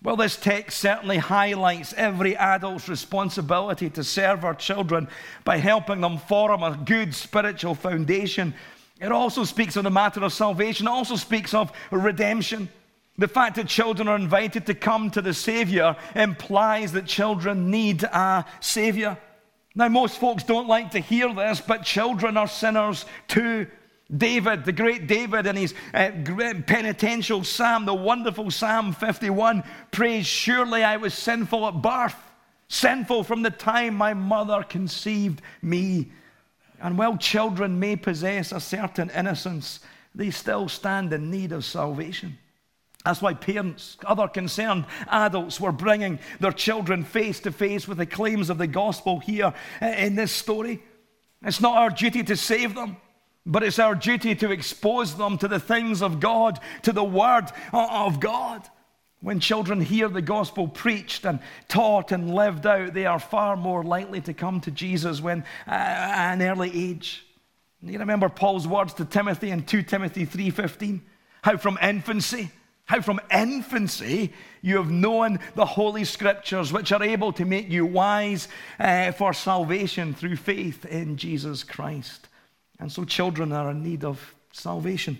Well, 0.00 0.16
this 0.16 0.36
text 0.36 0.78
certainly 0.78 1.18
highlights 1.18 1.94
every 1.94 2.36
adult's 2.36 2.88
responsibility 2.88 3.90
to 3.90 4.04
serve 4.04 4.44
our 4.44 4.54
children 4.54 5.08
by 5.42 5.56
helping 5.56 6.00
them 6.00 6.18
form 6.18 6.62
a 6.62 6.78
good 6.84 7.12
spiritual 7.12 7.74
foundation. 7.74 8.54
It 9.00 9.10
also 9.10 9.42
speaks 9.42 9.76
on 9.76 9.84
the 9.84 9.90
matter 9.90 10.22
of 10.22 10.32
salvation, 10.32 10.86
it 10.86 10.90
also 10.90 11.16
speaks 11.16 11.54
of 11.54 11.72
redemption. 11.90 12.68
The 13.16 13.28
fact 13.28 13.56
that 13.56 13.68
children 13.68 14.08
are 14.08 14.16
invited 14.16 14.66
to 14.66 14.74
come 14.74 15.10
to 15.12 15.22
the 15.22 15.34
Savior 15.34 15.96
implies 16.16 16.92
that 16.92 17.06
children 17.06 17.70
need 17.70 18.02
a 18.02 18.44
Savior. 18.60 19.16
Now, 19.76 19.88
most 19.88 20.18
folks 20.18 20.42
don't 20.42 20.68
like 20.68 20.92
to 20.92 20.98
hear 20.98 21.32
this, 21.32 21.60
but 21.60 21.84
children 21.84 22.36
are 22.36 22.48
sinners 22.48 23.04
too. 23.28 23.66
David, 24.14 24.64
the 24.64 24.72
great 24.72 25.06
David, 25.06 25.46
in 25.46 25.56
his 25.56 25.74
uh, 25.94 26.10
penitential 26.66 27.42
psalm, 27.42 27.86
the 27.86 27.94
wonderful 27.94 28.50
Psalm 28.50 28.92
51, 28.92 29.64
prays, 29.90 30.26
Surely 30.26 30.84
I 30.84 30.96
was 30.98 31.14
sinful 31.14 31.66
at 31.66 31.80
birth, 31.80 32.16
sinful 32.68 33.24
from 33.24 33.42
the 33.42 33.50
time 33.50 33.94
my 33.94 34.12
mother 34.12 34.62
conceived 34.62 35.40
me. 35.62 36.10
And 36.80 36.98
while 36.98 37.16
children 37.16 37.80
may 37.80 37.96
possess 37.96 38.52
a 38.52 38.60
certain 38.60 39.10
innocence, 39.10 39.80
they 40.14 40.30
still 40.30 40.68
stand 40.68 41.12
in 41.12 41.30
need 41.30 41.52
of 41.52 41.64
salvation. 41.64 42.38
That's 43.04 43.20
why 43.20 43.34
parents, 43.34 43.98
other 44.06 44.28
concerned 44.28 44.86
adults, 45.08 45.60
were 45.60 45.72
bringing 45.72 46.18
their 46.40 46.52
children 46.52 47.04
face 47.04 47.38
to 47.40 47.52
face 47.52 47.86
with 47.86 47.98
the 47.98 48.06
claims 48.06 48.48
of 48.48 48.56
the 48.56 48.66
gospel 48.66 49.20
here 49.20 49.52
in 49.82 50.14
this 50.14 50.32
story. 50.32 50.82
It's 51.42 51.60
not 51.60 51.76
our 51.76 51.90
duty 51.90 52.22
to 52.24 52.36
save 52.36 52.74
them, 52.74 52.96
but 53.44 53.62
it's 53.62 53.78
our 53.78 53.94
duty 53.94 54.34
to 54.36 54.50
expose 54.50 55.16
them 55.16 55.36
to 55.38 55.48
the 55.48 55.60
things 55.60 56.00
of 56.00 56.18
God, 56.18 56.58
to 56.82 56.92
the 56.92 57.04
Word 57.04 57.44
of 57.74 58.20
God. 58.20 58.66
When 59.20 59.38
children 59.38 59.82
hear 59.82 60.08
the 60.08 60.22
gospel 60.22 60.66
preached 60.66 61.26
and 61.26 61.40
taught 61.68 62.10
and 62.10 62.34
lived 62.34 62.66
out, 62.66 62.94
they 62.94 63.04
are 63.04 63.18
far 63.18 63.56
more 63.56 63.82
likely 63.82 64.22
to 64.22 64.32
come 64.32 64.62
to 64.62 64.70
Jesus 64.70 65.20
when 65.20 65.44
uh, 65.66 65.72
at 65.72 66.34
an 66.34 66.42
early 66.42 66.90
age. 66.90 67.26
You 67.82 67.98
remember 67.98 68.30
Paul's 68.30 68.66
words 68.66 68.94
to 68.94 69.04
Timothy 69.04 69.50
in 69.50 69.64
2 69.64 69.82
Timothy 69.82 70.24
3:15, 70.26 71.00
how 71.42 71.58
from 71.58 71.78
infancy 71.82 72.50
how 72.86 73.00
from 73.00 73.20
infancy 73.30 74.32
you 74.60 74.76
have 74.76 74.90
known 74.90 75.38
the 75.54 75.64
Holy 75.64 76.04
Scriptures, 76.04 76.72
which 76.72 76.92
are 76.92 77.02
able 77.02 77.32
to 77.32 77.44
make 77.44 77.68
you 77.70 77.86
wise 77.86 78.48
uh, 78.78 79.12
for 79.12 79.32
salvation 79.32 80.14
through 80.14 80.36
faith 80.36 80.84
in 80.84 81.16
Jesus 81.16 81.64
Christ. 81.64 82.28
And 82.78 82.90
so 82.90 83.04
children 83.04 83.52
are 83.52 83.70
in 83.70 83.82
need 83.82 84.04
of 84.04 84.34
salvation. 84.52 85.18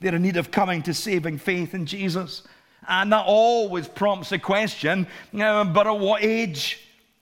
They're 0.00 0.14
in 0.14 0.22
need 0.22 0.36
of 0.36 0.50
coming 0.50 0.82
to 0.82 0.92
saving 0.92 1.38
faith 1.38 1.74
in 1.74 1.86
Jesus. 1.86 2.42
And 2.86 3.12
that 3.12 3.24
always 3.26 3.88
prompts 3.88 4.30
the 4.30 4.38
question 4.38 5.06
uh, 5.38 5.64
but 5.64 5.86
at 5.86 5.98
what 5.98 6.22
age? 6.22 6.80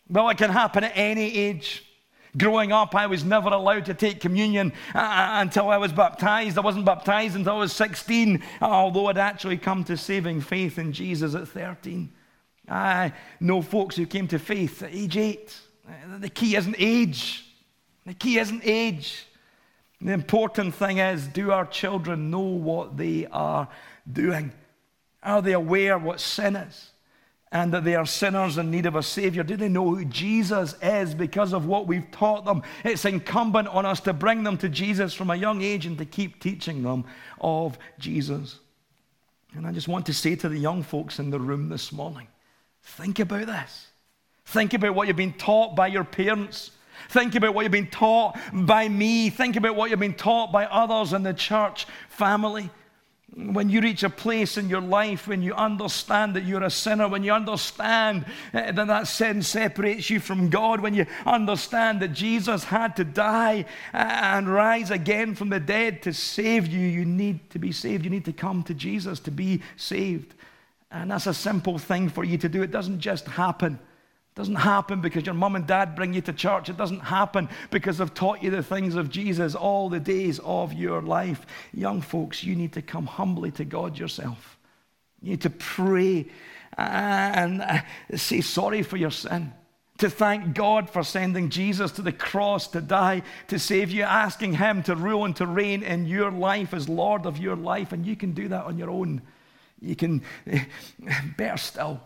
Well, 0.08 0.28
it 0.28 0.38
can 0.38 0.50
happen 0.50 0.84
at 0.84 0.92
any 0.96 1.36
age. 1.36 1.84
Growing 2.36 2.72
up, 2.72 2.94
I 2.96 3.06
was 3.06 3.24
never 3.24 3.48
allowed 3.48 3.86
to 3.86 3.94
take 3.94 4.20
communion 4.20 4.72
uh, 4.94 4.98
uh, 4.98 5.28
until 5.40 5.68
I 5.68 5.76
was 5.76 5.92
baptized. 5.92 6.58
I 6.58 6.62
wasn't 6.62 6.84
baptized 6.84 7.36
until 7.36 7.54
I 7.54 7.58
was 7.58 7.72
16, 7.72 8.42
although 8.60 9.06
I'd 9.06 9.18
actually 9.18 9.56
come 9.56 9.84
to 9.84 9.96
saving 9.96 10.40
faith 10.40 10.78
in 10.78 10.92
Jesus 10.92 11.34
at 11.34 11.46
13. 11.46 12.12
I 12.68 13.12
know 13.38 13.62
folks 13.62 13.94
who 13.94 14.06
came 14.06 14.26
to 14.28 14.38
faith 14.38 14.82
at 14.82 14.92
age 14.92 15.16
8. 15.16 15.60
Uh, 15.86 16.18
the 16.18 16.28
key 16.28 16.56
isn't 16.56 16.76
age. 16.78 17.44
The 18.04 18.14
key 18.14 18.38
isn't 18.38 18.62
age. 18.64 19.26
The 20.00 20.12
important 20.12 20.74
thing 20.74 20.98
is 20.98 21.26
do 21.28 21.52
our 21.52 21.66
children 21.66 22.30
know 22.30 22.40
what 22.40 22.96
they 22.96 23.26
are 23.26 23.68
doing? 24.10 24.52
Are 25.22 25.40
they 25.40 25.52
aware 25.52 25.98
what 25.98 26.20
sin 26.20 26.56
is? 26.56 26.90
And 27.54 27.72
that 27.72 27.84
they 27.84 27.94
are 27.94 28.04
sinners 28.04 28.58
in 28.58 28.72
need 28.72 28.84
of 28.84 28.96
a 28.96 29.02
Savior? 29.02 29.44
Do 29.44 29.56
they 29.56 29.68
know 29.68 29.94
who 29.94 30.04
Jesus 30.04 30.74
is 30.82 31.14
because 31.14 31.52
of 31.52 31.66
what 31.66 31.86
we've 31.86 32.10
taught 32.10 32.44
them? 32.44 32.64
It's 32.84 33.04
incumbent 33.04 33.68
on 33.68 33.86
us 33.86 34.00
to 34.00 34.12
bring 34.12 34.42
them 34.42 34.58
to 34.58 34.68
Jesus 34.68 35.14
from 35.14 35.30
a 35.30 35.36
young 35.36 35.62
age 35.62 35.86
and 35.86 35.96
to 35.98 36.04
keep 36.04 36.40
teaching 36.40 36.82
them 36.82 37.04
of 37.40 37.78
Jesus. 38.00 38.58
And 39.54 39.68
I 39.68 39.72
just 39.72 39.86
want 39.86 40.04
to 40.06 40.12
say 40.12 40.34
to 40.34 40.48
the 40.48 40.58
young 40.58 40.82
folks 40.82 41.20
in 41.20 41.30
the 41.30 41.38
room 41.38 41.68
this 41.68 41.92
morning 41.92 42.26
think 42.82 43.20
about 43.20 43.46
this. 43.46 43.86
Think 44.46 44.74
about 44.74 44.96
what 44.96 45.06
you've 45.06 45.16
been 45.16 45.32
taught 45.32 45.76
by 45.76 45.86
your 45.86 46.04
parents. 46.04 46.72
Think 47.08 47.36
about 47.36 47.54
what 47.54 47.62
you've 47.62 47.72
been 47.72 47.86
taught 47.86 48.36
by 48.52 48.88
me. 48.88 49.30
Think 49.30 49.54
about 49.54 49.76
what 49.76 49.90
you've 49.90 50.00
been 50.00 50.14
taught 50.14 50.50
by 50.50 50.66
others 50.66 51.12
in 51.12 51.22
the 51.22 51.32
church 51.32 51.86
family. 52.08 52.68
When 53.36 53.68
you 53.68 53.80
reach 53.80 54.04
a 54.04 54.10
place 54.10 54.56
in 54.56 54.68
your 54.68 54.80
life 54.80 55.26
when 55.26 55.42
you 55.42 55.54
understand 55.54 56.36
that 56.36 56.44
you're 56.44 56.62
a 56.62 56.70
sinner, 56.70 57.08
when 57.08 57.24
you 57.24 57.32
understand 57.32 58.26
eh, 58.52 58.70
that 58.70 58.86
that 58.86 59.08
sin 59.08 59.42
separates 59.42 60.08
you 60.08 60.20
from 60.20 60.50
God, 60.50 60.78
when 60.80 60.94
you 60.94 61.04
understand 61.26 62.00
that 62.00 62.12
Jesus 62.12 62.62
had 62.62 62.94
to 62.96 63.04
die 63.04 63.64
eh, 63.92 64.20
and 64.36 64.48
rise 64.48 64.92
again 64.92 65.34
from 65.34 65.48
the 65.48 65.58
dead 65.58 66.00
to 66.02 66.12
save 66.12 66.68
you, 66.68 66.86
you 66.86 67.04
need 67.04 67.50
to 67.50 67.58
be 67.58 67.72
saved. 67.72 68.04
You 68.04 68.10
need 68.10 68.24
to 68.26 68.32
come 68.32 68.62
to 68.64 68.74
Jesus 68.74 69.18
to 69.20 69.32
be 69.32 69.62
saved. 69.76 70.34
And 70.92 71.10
that's 71.10 71.26
a 71.26 71.34
simple 71.34 71.78
thing 71.78 72.08
for 72.08 72.22
you 72.22 72.38
to 72.38 72.48
do. 72.48 72.62
It 72.62 72.70
doesn't 72.70 73.00
just 73.00 73.26
happen. 73.26 73.80
Doesn't 74.34 74.56
happen 74.56 75.00
because 75.00 75.24
your 75.26 75.34
mum 75.34 75.54
and 75.54 75.64
dad 75.64 75.94
bring 75.94 76.12
you 76.12 76.20
to 76.22 76.32
church. 76.32 76.68
It 76.68 76.76
doesn't 76.76 77.00
happen 77.00 77.48
because 77.70 77.98
they've 77.98 78.14
taught 78.14 78.42
you 78.42 78.50
the 78.50 78.64
things 78.64 78.96
of 78.96 79.08
Jesus 79.08 79.54
all 79.54 79.88
the 79.88 80.00
days 80.00 80.40
of 80.40 80.72
your 80.72 81.00
life. 81.00 81.46
Young 81.72 82.00
folks, 82.00 82.42
you 82.42 82.56
need 82.56 82.72
to 82.72 82.82
come 82.82 83.06
humbly 83.06 83.52
to 83.52 83.64
God 83.64 83.96
yourself. 83.96 84.58
You 85.22 85.30
need 85.30 85.42
to 85.42 85.50
pray 85.50 86.26
and 86.76 87.62
uh, 87.62 87.80
say 88.16 88.40
sorry 88.40 88.82
for 88.82 88.96
your 88.96 89.12
sin. 89.12 89.52
To 89.98 90.10
thank 90.10 90.54
God 90.54 90.90
for 90.90 91.04
sending 91.04 91.48
Jesus 91.48 91.92
to 91.92 92.02
the 92.02 92.10
cross 92.10 92.66
to 92.68 92.80
die, 92.80 93.22
to 93.46 93.60
save 93.60 93.92
you, 93.92 94.02
asking 94.02 94.54
Him 94.54 94.82
to 94.82 94.96
rule 94.96 95.24
and 95.24 95.36
to 95.36 95.46
reign 95.46 95.84
in 95.84 96.06
your 96.06 96.32
life 96.32 96.74
as 96.74 96.88
Lord 96.88 97.26
of 97.26 97.38
your 97.38 97.54
life. 97.54 97.92
And 97.92 98.04
you 98.04 98.16
can 98.16 98.32
do 98.32 98.48
that 98.48 98.64
on 98.64 98.76
your 98.76 98.90
own. 98.90 99.22
You 99.80 99.94
can, 99.94 100.22
better 101.36 101.56
still, 101.56 102.00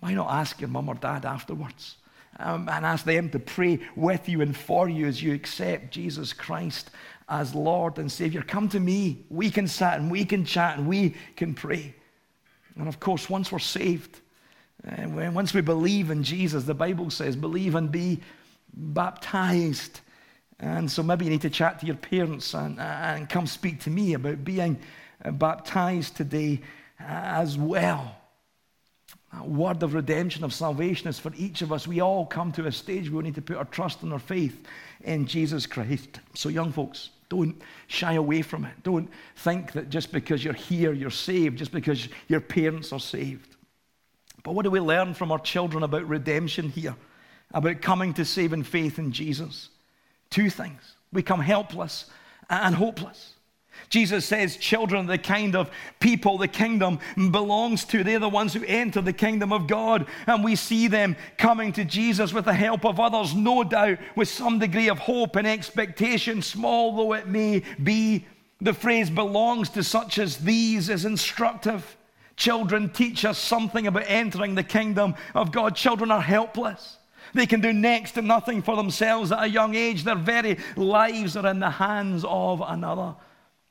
why 0.00 0.14
not 0.14 0.30
ask 0.30 0.60
your 0.60 0.68
mum 0.68 0.88
or 0.88 0.94
dad 0.94 1.24
afterwards? 1.24 1.96
Um, 2.38 2.68
and 2.68 2.84
ask 2.84 3.04
them 3.06 3.30
to 3.30 3.38
pray 3.38 3.80
with 3.96 4.28
you 4.28 4.42
and 4.42 4.54
for 4.54 4.90
you 4.90 5.06
as 5.06 5.22
you 5.22 5.32
accept 5.32 5.90
Jesus 5.90 6.34
Christ 6.34 6.90
as 7.28 7.54
Lord 7.54 7.98
and 7.98 8.12
Savior. 8.12 8.42
Come 8.42 8.68
to 8.68 8.80
me. 8.80 9.24
We 9.30 9.50
can 9.50 9.66
sit 9.66 9.94
and 9.94 10.10
we 10.10 10.24
can 10.24 10.44
chat 10.44 10.78
and 10.78 10.86
we 10.86 11.14
can 11.36 11.54
pray. 11.54 11.94
And 12.76 12.88
of 12.88 13.00
course, 13.00 13.30
once 13.30 13.50
we're 13.50 13.58
saved, 13.58 14.20
uh, 14.86 15.08
once 15.08 15.54
we 15.54 15.62
believe 15.62 16.10
in 16.10 16.22
Jesus, 16.22 16.64
the 16.64 16.74
Bible 16.74 17.10
says, 17.10 17.36
believe 17.36 17.74
and 17.74 17.90
be 17.90 18.20
baptized. 18.74 20.00
And 20.60 20.90
so 20.90 21.02
maybe 21.02 21.24
you 21.24 21.30
need 21.30 21.40
to 21.42 21.50
chat 21.50 21.80
to 21.80 21.86
your 21.86 21.96
parents 21.96 22.54
and, 22.54 22.78
and 22.78 23.28
come 23.28 23.46
speak 23.46 23.80
to 23.80 23.90
me 23.90 24.14
about 24.14 24.44
being 24.44 24.78
baptized 25.24 26.16
today 26.16 26.60
as 26.98 27.56
well. 27.58 28.15
That 29.32 29.48
word 29.48 29.82
of 29.82 29.94
redemption, 29.94 30.44
of 30.44 30.54
salvation 30.54 31.08
is 31.08 31.18
for 31.18 31.32
each 31.36 31.62
of 31.62 31.72
us. 31.72 31.86
We 31.86 32.00
all 32.00 32.26
come 32.26 32.52
to 32.52 32.66
a 32.66 32.72
stage 32.72 33.10
where 33.10 33.18
we 33.18 33.24
need 33.24 33.34
to 33.34 33.42
put 33.42 33.56
our 33.56 33.64
trust 33.64 34.02
and 34.02 34.12
our 34.12 34.18
faith 34.18 34.66
in 35.02 35.26
Jesus 35.26 35.66
Christ. 35.66 36.20
So, 36.34 36.48
young 36.48 36.72
folks, 36.72 37.10
don't 37.28 37.60
shy 37.88 38.14
away 38.14 38.42
from 38.42 38.64
it. 38.64 38.82
Don't 38.82 39.10
think 39.36 39.72
that 39.72 39.90
just 39.90 40.12
because 40.12 40.44
you're 40.44 40.54
here, 40.54 40.92
you're 40.92 41.10
saved, 41.10 41.58
just 41.58 41.72
because 41.72 42.08
your 42.28 42.40
parents 42.40 42.92
are 42.92 43.00
saved. 43.00 43.56
But 44.42 44.54
what 44.54 44.62
do 44.62 44.70
we 44.70 44.80
learn 44.80 45.12
from 45.12 45.32
our 45.32 45.40
children 45.40 45.82
about 45.82 46.08
redemption 46.08 46.68
here? 46.68 46.94
About 47.52 47.80
coming 47.80 48.14
to 48.14 48.24
saving 48.24 48.62
faith 48.62 48.98
in 48.98 49.10
Jesus? 49.10 49.70
Two 50.30 50.50
things. 50.50 50.96
We 51.12 51.22
come 51.22 51.40
helpless 51.40 52.06
and 52.48 52.74
hopeless. 52.74 53.35
Jesus 53.88 54.24
says, 54.24 54.56
Children, 54.56 55.06
the 55.06 55.18
kind 55.18 55.54
of 55.54 55.70
people 56.00 56.38
the 56.38 56.48
kingdom 56.48 56.98
belongs 57.16 57.84
to. 57.86 58.02
They're 58.02 58.18
the 58.18 58.28
ones 58.28 58.54
who 58.54 58.64
enter 58.64 59.00
the 59.00 59.12
kingdom 59.12 59.52
of 59.52 59.66
God. 59.66 60.06
And 60.26 60.42
we 60.42 60.56
see 60.56 60.88
them 60.88 61.16
coming 61.38 61.72
to 61.74 61.84
Jesus 61.84 62.32
with 62.32 62.46
the 62.46 62.54
help 62.54 62.84
of 62.84 62.98
others, 62.98 63.34
no 63.34 63.64
doubt, 63.64 63.98
with 64.16 64.28
some 64.28 64.58
degree 64.58 64.88
of 64.88 64.98
hope 64.98 65.36
and 65.36 65.46
expectation, 65.46 66.42
small 66.42 66.96
though 66.96 67.12
it 67.12 67.28
may 67.28 67.62
be. 67.82 68.26
The 68.60 68.74
phrase 68.74 69.10
belongs 69.10 69.70
to 69.70 69.84
such 69.84 70.18
as 70.18 70.38
these 70.38 70.88
is 70.88 71.04
instructive. 71.04 71.96
Children 72.36 72.90
teach 72.90 73.24
us 73.24 73.38
something 73.38 73.86
about 73.86 74.04
entering 74.06 74.54
the 74.54 74.62
kingdom 74.62 75.14
of 75.34 75.52
God. 75.52 75.76
Children 75.76 76.10
are 76.10 76.20
helpless. 76.20 76.98
They 77.34 77.46
can 77.46 77.60
do 77.60 77.72
next 77.72 78.12
to 78.12 78.22
nothing 78.22 78.62
for 78.62 78.76
themselves 78.76 79.32
at 79.32 79.42
a 79.42 79.48
young 79.48 79.74
age. 79.74 80.04
Their 80.04 80.14
very 80.16 80.58
lives 80.76 81.36
are 81.36 81.46
in 81.46 81.60
the 81.60 81.70
hands 81.70 82.24
of 82.26 82.62
another. 82.66 83.14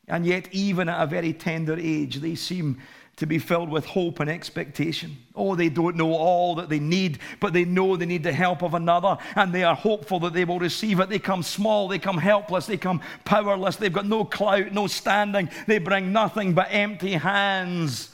And 0.07 0.25
yet, 0.25 0.47
even 0.51 0.87
at 0.89 1.01
a 1.01 1.07
very 1.07 1.33
tender 1.33 1.77
age, 1.79 2.17
they 2.17 2.35
seem 2.35 2.79
to 3.17 3.25
be 3.25 3.39
filled 3.39 3.69
with 3.69 3.85
hope 3.85 4.19
and 4.19 4.29
expectation. 4.29 5.17
Oh, 5.35 5.55
they 5.55 5.69
don't 5.69 5.95
know 5.95 6.13
all 6.13 6.55
that 6.55 6.69
they 6.69 6.79
need, 6.79 7.19
but 7.39 7.53
they 7.53 7.63
know 7.63 7.95
they 7.95 8.05
need 8.05 8.23
the 8.23 8.33
help 8.33 8.61
of 8.61 8.73
another, 8.73 9.17
and 9.35 9.53
they 9.53 9.63
are 9.63 9.75
hopeful 9.75 10.19
that 10.21 10.33
they 10.33 10.45
will 10.45 10.59
receive 10.59 10.99
it. 10.99 11.09
They 11.09 11.19
come 11.19 11.41
small, 11.41 11.87
they 11.87 11.97
come 11.97 12.17
helpless, 12.17 12.65
they 12.65 12.77
come 12.77 13.01
powerless, 13.23 13.77
they've 13.77 13.91
got 13.91 14.05
no 14.05 14.25
clout, 14.25 14.73
no 14.73 14.87
standing, 14.87 15.49
they 15.65 15.77
bring 15.77 16.11
nothing 16.11 16.53
but 16.53 16.67
empty 16.71 17.13
hands. 17.13 18.09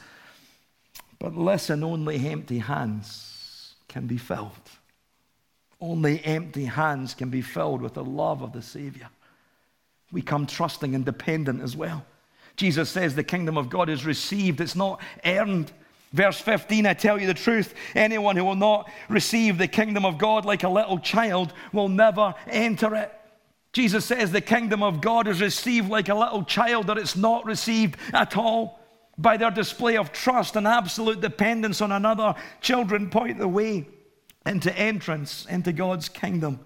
But 1.18 1.36
listen, 1.36 1.84
only 1.84 2.28
empty 2.28 2.60
hands 2.60 3.74
can 3.88 4.08
be 4.08 4.18
filled. 4.18 4.52
Only 5.80 6.24
empty 6.24 6.66
hands 6.66 7.16
can 7.16 7.30
be 7.30 7.42
filled 7.42 7.82
with 7.82 7.96
the 7.96 8.04
love 8.04 8.44
of 8.44 8.54
the 8.54 8.62
Savior 8.62 9.10
we 10.12 10.22
come 10.22 10.46
trusting 10.46 10.96
and 10.96 11.06
dependent 11.06 11.62
as 11.62 11.76
well. 11.76 12.06
Jesus 12.56 12.90
says 12.90 13.16
the 13.16 13.24
kingdom 13.24 13.58
of 13.58 13.70
God 13.70 13.90
is 13.90 14.06
received, 14.06 14.62
it's 14.62 14.76
not 14.76 15.02
earned. 15.26 15.72
Verse 16.14 16.40
15, 16.42 16.86
I 16.86 16.94
tell 16.94 17.20
you 17.20 17.28
the 17.28 17.34
truth, 17.34 17.74
anyone 17.96 18.36
who 18.36 18.44
will 18.44 18.56
not 18.56 18.92
receive 19.08 19.58
the 19.58 19.68
kingdom 19.68 20.06
of 20.06 20.18
God 20.18 20.44
like 20.44 20.64
a 20.64 20.70
little 20.70 21.00
child 21.00 21.54
will 21.72 21.88
never 21.88 22.36
enter 22.48 22.96
it. 22.96 23.14
Jesus 23.72 24.04
says 24.04 24.32
the 24.32 24.42
kingdom 24.42 24.84
of 24.84 25.00
God 25.00 25.28
is 25.28 25.40
received 25.40 25.90
like 25.90 26.10
a 26.10 26.16
little 26.16 26.44
child, 26.44 26.88
that 26.88 26.98
it's 26.98 27.16
not 27.16 27.46
received 27.46 27.98
at 28.14 28.36
all. 28.36 28.80
By 29.18 29.38
their 29.38 29.52
display 29.52 29.98
of 29.98 30.12
trust 30.12 30.56
and 30.58 30.68
absolute 30.68 31.22
dependence 31.22 31.80
on 31.80 31.92
another, 31.92 32.36
children 32.60 33.10
point 33.10 33.38
the 33.38 33.48
way 33.48 33.88
into 34.46 34.76
entrance 34.78 35.46
into 35.50 35.72
God's 35.72 36.10
kingdom. 36.10 36.60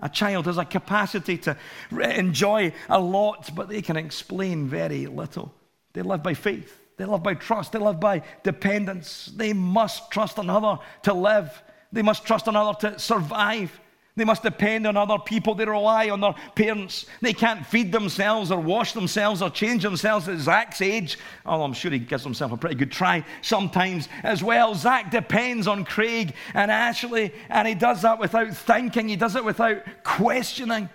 A 0.00 0.08
child 0.08 0.46
has 0.46 0.58
a 0.58 0.64
capacity 0.64 1.38
to 1.38 1.56
enjoy 1.90 2.72
a 2.88 3.00
lot, 3.00 3.50
but 3.54 3.68
they 3.68 3.82
can 3.82 3.96
explain 3.96 4.68
very 4.68 5.06
little. 5.06 5.52
They 5.92 6.02
live 6.02 6.22
by 6.22 6.34
faith, 6.34 6.80
they 6.96 7.04
live 7.04 7.22
by 7.22 7.34
trust, 7.34 7.72
they 7.72 7.78
live 7.78 7.98
by 7.98 8.22
dependence. 8.44 9.32
They 9.34 9.52
must 9.52 10.10
trust 10.10 10.38
another 10.38 10.78
to 11.02 11.14
live, 11.14 11.62
they 11.90 12.02
must 12.02 12.24
trust 12.24 12.46
another 12.46 12.78
to 12.80 12.98
survive. 12.98 13.80
They 14.18 14.24
must 14.24 14.42
depend 14.42 14.86
on 14.86 14.96
other 14.96 15.18
people. 15.18 15.54
They 15.54 15.64
rely 15.64 16.10
on 16.10 16.20
their 16.20 16.34
parents. 16.54 17.06
They 17.22 17.32
can't 17.32 17.64
feed 17.64 17.92
themselves 17.92 18.50
or 18.50 18.60
wash 18.60 18.92
themselves 18.92 19.40
or 19.40 19.48
change 19.48 19.82
themselves 19.82 20.28
at 20.28 20.38
Zach's 20.38 20.82
age. 20.82 21.18
Oh, 21.46 21.62
I'm 21.62 21.72
sure 21.72 21.90
he 21.90 21.98
gives 21.98 22.24
himself 22.24 22.52
a 22.52 22.56
pretty 22.56 22.74
good 22.74 22.92
try 22.92 23.24
sometimes 23.40 24.08
as 24.22 24.42
well. 24.42 24.74
Zach 24.74 25.10
depends 25.10 25.66
on 25.66 25.84
Craig 25.84 26.34
and 26.52 26.70
Ashley, 26.70 27.32
and 27.48 27.66
he 27.66 27.74
does 27.74 28.02
that 28.02 28.18
without 28.18 28.54
thinking, 28.54 29.08
he 29.08 29.16
does 29.16 29.36
it 29.36 29.44
without 29.44 29.82
questioning. 30.04 30.88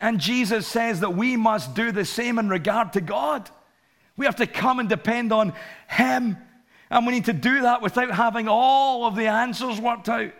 And 0.00 0.20
Jesus 0.20 0.66
says 0.66 1.00
that 1.00 1.14
we 1.14 1.36
must 1.36 1.74
do 1.74 1.90
the 1.90 2.04
same 2.04 2.38
in 2.38 2.48
regard 2.48 2.92
to 2.92 3.00
God. 3.00 3.50
We 4.16 4.26
have 4.26 4.36
to 4.36 4.46
come 4.46 4.78
and 4.80 4.88
depend 4.88 5.32
on 5.32 5.54
Him. 5.88 6.36
And 6.90 7.06
we 7.06 7.12
need 7.12 7.26
to 7.26 7.32
do 7.32 7.62
that 7.62 7.82
without 7.82 8.10
having 8.10 8.48
all 8.48 9.06
of 9.06 9.16
the 9.16 9.26
answers 9.26 9.80
worked 9.80 10.08
out. 10.08 10.32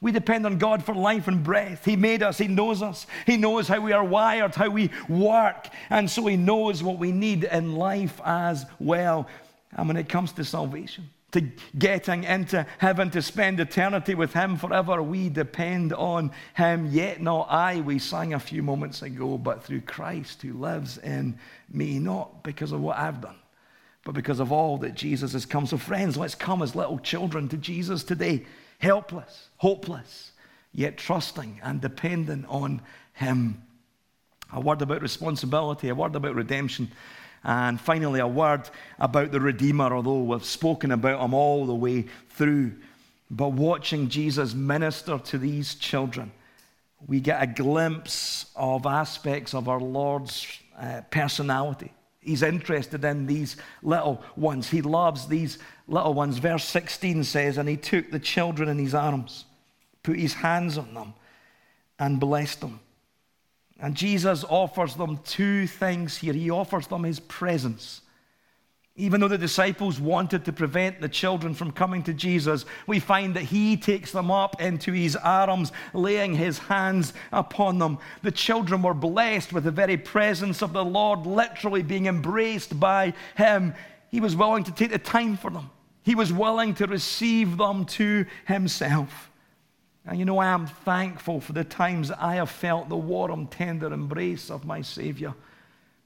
We 0.00 0.12
depend 0.12 0.46
on 0.46 0.58
God 0.58 0.84
for 0.84 0.94
life 0.94 1.26
and 1.26 1.42
breath. 1.42 1.84
He 1.84 1.96
made 1.96 2.22
us, 2.22 2.38
He 2.38 2.46
knows 2.46 2.82
us, 2.82 3.06
He 3.26 3.36
knows 3.36 3.66
how 3.66 3.80
we 3.80 3.92
are 3.92 4.04
wired, 4.04 4.54
how 4.54 4.70
we 4.70 4.90
work, 5.08 5.68
and 5.90 6.08
so 6.08 6.26
He 6.26 6.36
knows 6.36 6.82
what 6.82 6.98
we 6.98 7.10
need 7.10 7.44
in 7.44 7.74
life 7.74 8.20
as 8.24 8.64
well. 8.78 9.26
And 9.72 9.88
when 9.88 9.96
it 9.96 10.08
comes 10.08 10.32
to 10.32 10.44
salvation, 10.44 11.10
to 11.32 11.42
getting 11.78 12.24
into 12.24 12.64
heaven 12.78 13.10
to 13.10 13.20
spend 13.20 13.60
eternity 13.60 14.14
with 14.14 14.32
Him 14.32 14.56
forever. 14.56 15.02
We 15.02 15.28
depend 15.28 15.92
on 15.92 16.32
Him, 16.54 16.86
yet 16.86 17.20
not 17.20 17.48
I, 17.50 17.80
we 17.80 17.98
sang 17.98 18.34
a 18.34 18.40
few 18.40 18.62
moments 18.62 19.02
ago, 19.02 19.36
but 19.36 19.62
through 19.62 19.82
Christ 19.82 20.40
who 20.42 20.54
lives 20.54 20.96
in 20.98 21.38
me, 21.70 21.98
not 21.98 22.42
because 22.42 22.72
of 22.72 22.80
what 22.80 22.96
I've 22.96 23.20
done, 23.20 23.36
but 24.04 24.14
because 24.14 24.40
of 24.40 24.52
all 24.52 24.78
that 24.78 24.94
Jesus 24.94 25.34
has 25.34 25.44
come. 25.44 25.66
So, 25.66 25.76
friends, 25.76 26.16
let's 26.16 26.34
come 26.34 26.62
as 26.62 26.74
little 26.74 26.98
children 26.98 27.48
to 27.50 27.58
Jesus 27.58 28.04
today, 28.04 28.46
helpless, 28.78 29.48
hopeless, 29.56 30.32
yet 30.72 30.96
trusting 30.96 31.60
and 31.62 31.80
dependent 31.80 32.46
on 32.48 32.80
Him. 33.14 33.62
A 34.52 34.60
word 34.60 34.80
about 34.80 35.02
responsibility, 35.02 35.88
a 35.88 35.94
word 35.94 36.16
about 36.16 36.34
redemption. 36.34 36.90
And 37.44 37.80
finally, 37.80 38.20
a 38.20 38.26
word 38.26 38.68
about 38.98 39.30
the 39.30 39.40
Redeemer, 39.40 39.92
although 39.94 40.22
we've 40.22 40.44
spoken 40.44 40.90
about 40.90 41.22
him 41.22 41.34
all 41.34 41.66
the 41.66 41.74
way 41.74 42.06
through. 42.30 42.72
But 43.30 43.50
watching 43.52 44.08
Jesus 44.08 44.54
minister 44.54 45.18
to 45.18 45.38
these 45.38 45.74
children, 45.74 46.32
we 47.06 47.20
get 47.20 47.42
a 47.42 47.46
glimpse 47.46 48.46
of 48.56 48.86
aspects 48.86 49.54
of 49.54 49.68
our 49.68 49.80
Lord's 49.80 50.46
uh, 50.78 51.02
personality. 51.10 51.92
He's 52.28 52.42
interested 52.42 53.06
in 53.06 53.24
these 53.24 53.56
little 53.82 54.22
ones. 54.36 54.68
He 54.68 54.82
loves 54.82 55.28
these 55.28 55.58
little 55.86 56.12
ones. 56.12 56.36
Verse 56.36 56.64
16 56.64 57.24
says, 57.24 57.56
And 57.56 57.66
he 57.66 57.78
took 57.78 58.10
the 58.10 58.18
children 58.18 58.68
in 58.68 58.78
his 58.78 58.94
arms, 58.94 59.46
put 60.02 60.18
his 60.18 60.34
hands 60.34 60.76
on 60.76 60.92
them, 60.92 61.14
and 61.98 62.20
blessed 62.20 62.60
them. 62.60 62.80
And 63.80 63.94
Jesus 63.94 64.44
offers 64.44 64.94
them 64.94 65.20
two 65.24 65.66
things 65.66 66.18
here. 66.18 66.34
He 66.34 66.50
offers 66.50 66.86
them 66.86 67.04
his 67.04 67.18
presence. 67.18 68.02
Even 69.00 69.20
though 69.20 69.28
the 69.28 69.38
disciples 69.38 70.00
wanted 70.00 70.44
to 70.44 70.52
prevent 70.52 71.00
the 71.00 71.08
children 71.08 71.54
from 71.54 71.70
coming 71.70 72.02
to 72.02 72.12
Jesus, 72.12 72.66
we 72.88 72.98
find 72.98 73.34
that 73.36 73.44
he 73.44 73.76
takes 73.76 74.10
them 74.10 74.28
up 74.28 74.60
into 74.60 74.90
his 74.90 75.14
arms, 75.14 75.70
laying 75.94 76.34
his 76.34 76.58
hands 76.58 77.12
upon 77.30 77.78
them. 77.78 77.98
The 78.22 78.32
children 78.32 78.82
were 78.82 78.94
blessed 78.94 79.52
with 79.52 79.62
the 79.62 79.70
very 79.70 79.96
presence 79.96 80.62
of 80.62 80.72
the 80.72 80.84
Lord, 80.84 81.26
literally 81.26 81.84
being 81.84 82.06
embraced 82.06 82.80
by 82.80 83.14
him. 83.36 83.72
He 84.10 84.18
was 84.18 84.34
willing 84.34 84.64
to 84.64 84.72
take 84.72 84.90
the 84.90 84.98
time 84.98 85.36
for 85.36 85.52
them, 85.52 85.70
he 86.02 86.16
was 86.16 86.32
willing 86.32 86.74
to 86.74 86.86
receive 86.86 87.56
them 87.56 87.84
to 87.84 88.26
himself. 88.48 89.30
And 90.04 90.18
you 90.18 90.24
know, 90.24 90.38
I 90.38 90.46
am 90.46 90.66
thankful 90.66 91.40
for 91.40 91.52
the 91.52 91.62
times 91.62 92.10
I 92.10 92.34
have 92.36 92.50
felt 92.50 92.88
the 92.88 92.96
warm, 92.96 93.46
tender 93.46 93.92
embrace 93.92 94.50
of 94.50 94.64
my 94.64 94.80
Savior. 94.80 95.34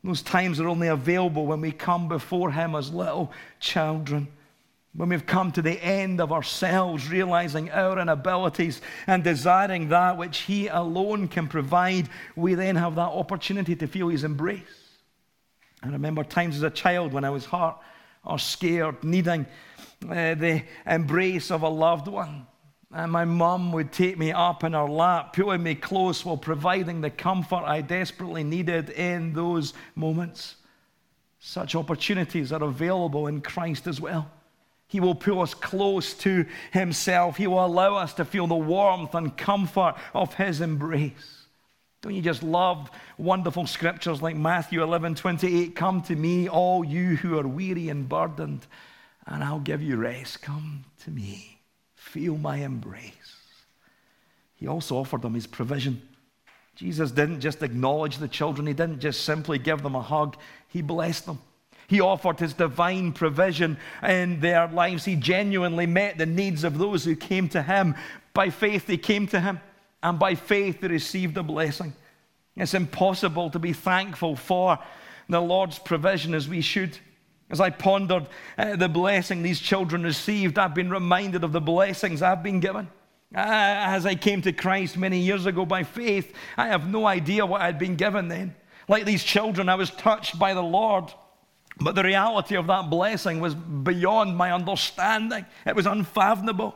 Those 0.05 0.23
times 0.23 0.59
are 0.59 0.69
only 0.69 0.89
available 0.89 1.47
when 1.47 1.61
we 1.61 1.73
come 1.73 2.09
before 2.09 2.51
Him 2.51 2.75
as 2.75 2.93
little 2.93 3.33
children. 3.61 4.29
When 4.95 5.09
we've 5.09 5.25
come 5.25 5.53
to 5.53 5.63
the 5.63 5.83
end 5.83 6.21
of 6.21 6.33
ourselves, 6.33 7.09
realizing 7.09 7.71
our 7.71 7.99
inabilities 7.99 8.83
and 9.07 9.25
desiring 9.25 9.89
that 9.89 10.19
which 10.19 10.39
He 10.39 10.67
alone 10.67 11.29
can 11.29 11.49
provide, 11.49 12.09
we 12.37 12.55
then 12.55 12.77
have 12.77 12.97
that 12.97 13.11
opportunity 13.11 13.77
to 13.77 13.87
feel 13.87 14.09
His 14.09 14.25
embrace. 14.25 14.63
I 15.83 15.89
remember 15.89 16.25
times 16.25 16.57
as 16.57 16.63
a 16.63 16.71
child 16.71 17.13
when 17.13 17.25
I 17.25 17.31
was 17.31 17.47
hurt 17.47 17.77
or 18.25 18.39
scared, 18.39 19.03
needing 19.03 19.47
uh, 20.09 20.35
the 20.35 20.63
embrace 20.87 21.51
of 21.51 21.63
a 21.63 21.69
loved 21.69 22.09
one. 22.09 22.47
And 22.95 23.11
my 23.11 23.25
mum 23.25 23.73
would 23.73 23.91
take 23.91 24.19
me 24.19 24.33
up 24.33 24.65
in 24.65 24.75
her 24.75 24.89
lap, 24.89 25.33
pulling 25.35 25.63
me 25.63 25.75
close 25.75 26.25
while 26.25 26.37
providing 26.37 27.01
the 27.01 27.11
comfort 27.11 27.65
I 27.65 27.81
desperately 27.81 28.45
needed 28.45 28.91
in 28.91 29.33
those 29.33 29.73
moments. 29.95 30.57
Such 31.39 31.75
opportunities 31.75 32.53
are 32.53 32.63
available 32.63 33.27
in 33.27 33.41
Christ 33.41 33.87
as 33.87 34.01
well. 34.01 34.31
He 34.89 35.01
will 35.01 35.15
pull 35.15 35.41
us 35.41 35.55
close 35.55 36.13
to 36.19 36.45
Himself. 36.71 37.39
He 37.39 37.47
will 37.47 37.65
allow 37.65 37.97
us 37.97 38.13
to 38.15 38.27
feel 38.27 38.47
the 38.47 38.55
warmth 38.55 39.15
and 39.15 39.35
comfort 39.37 39.95
of 40.13 40.35
His 40.35 40.61
embrace. 40.61 41.47
Don't 42.03 42.15
you 42.15 42.21
just 42.21 42.43
love 42.43 42.91
wonderful 43.17 43.67
scriptures 43.67 44.21
like 44.21 44.37
Matthew 44.37 44.83
11 44.83 45.15
28? 45.15 45.75
Come 45.75 46.03
to 46.03 46.15
me, 46.15 46.47
all 46.47 46.85
you 46.85 47.17
who 47.17 47.39
are 47.39 47.47
weary 47.47 47.89
and 47.89 48.07
burdened, 48.07 48.67
and 49.27 49.43
I'll 49.43 49.61
give 49.61 49.83
you 49.83 49.97
rest. 49.97 50.43
Come 50.43 50.85
to 51.05 51.11
me. 51.11 51.62
Feel 52.03 52.37
my 52.37 52.57
embrace. 52.57 53.37
He 54.57 54.67
also 54.67 54.97
offered 54.97 55.23
them 55.23 55.35
his 55.35 55.47
provision. 55.47 56.03
Jesus 56.77 57.11
didn't 57.11 57.41
just 57.41 57.63
acknowledge 57.63 58.19
the 58.19 58.29
children, 58.29 58.67
he 58.67 58.75
didn't 58.75 59.01
just 59.01 59.25
simply 59.25 59.59
give 59.59 59.83
them 59.83 59.95
a 59.95 60.03
hug, 60.03 60.37
he 60.69 60.83
blessed 60.83 61.27
them. 61.27 61.39
He 61.87 62.01
offered 62.01 62.39
his 62.39 62.55
divine 62.55 63.13
provision 63.13 63.79
in 64.03 64.41
their 64.41 64.67
lives. 64.69 65.05
He 65.05 65.17
genuinely 65.17 65.87
met 65.87 66.19
the 66.19 66.27
needs 66.27 66.65
of 66.65 66.77
those 66.77 67.05
who 67.05 67.17
came 67.17 67.49
to 67.51 67.63
him. 67.63 67.95
By 68.35 68.51
faith, 68.51 68.87
they 68.87 68.99
came 68.99 69.27
to 69.29 69.41
him, 69.41 69.61
and 70.03 70.19
by 70.19 70.35
faith, 70.35 70.81
they 70.81 70.89
received 70.89 71.37
a 71.39 71.43
blessing. 71.43 71.93
It's 72.57 72.75
impossible 72.75 73.51
to 73.51 73.59
be 73.59 73.73
thankful 73.73 74.37
for 74.37 74.79
the 75.29 75.41
Lord's 75.41 75.79
provision 75.79 76.35
as 76.35 76.49
we 76.49 76.61
should. 76.61 76.99
As 77.53 77.61
I 77.61 77.69
pondered 77.69 78.27
uh, 78.57 78.77
the 78.77 78.89
blessing 78.89 79.43
these 79.43 79.61
children 79.61 80.03
received, 80.03 80.59
I've 80.59 80.75
been 80.75 80.89
reminded 80.89 81.45
of 81.45 81.53
the 81.53 81.61
blessings 81.61 82.23
I've 82.23 82.43
been 82.43 82.61
given. 82.61 82.89
Uh, 83.35 83.39
as 83.39 84.07
I 84.07 84.15
came 84.15 84.41
to 84.43 84.53
Christ 84.53 84.97
many 84.97 85.19
years 85.19 85.45
ago 85.45 85.67
by 85.67 85.83
faith, 85.83 86.35
I 86.57 86.69
have 86.69 86.89
no 86.89 87.07
idea 87.07 87.45
what 87.45 87.61
I'd 87.61 87.79
been 87.79 87.97
given 87.97 88.29
then. 88.29 88.55
Like 88.89 89.05
these 89.05 89.23
children, 89.23 89.69
I 89.69 89.75
was 89.75 89.91
touched 89.91 90.39
by 90.39 90.55
the 90.55 90.63
Lord. 90.63 91.13
But 91.79 91.95
the 91.95 92.03
reality 92.03 92.57
of 92.57 92.67
that 92.69 92.89
blessing 92.89 93.39
was 93.39 93.55
beyond 93.55 94.35
my 94.35 94.53
understanding, 94.53 95.45
it 95.67 95.77
was 95.77 95.87
unfathomable. 95.87 96.75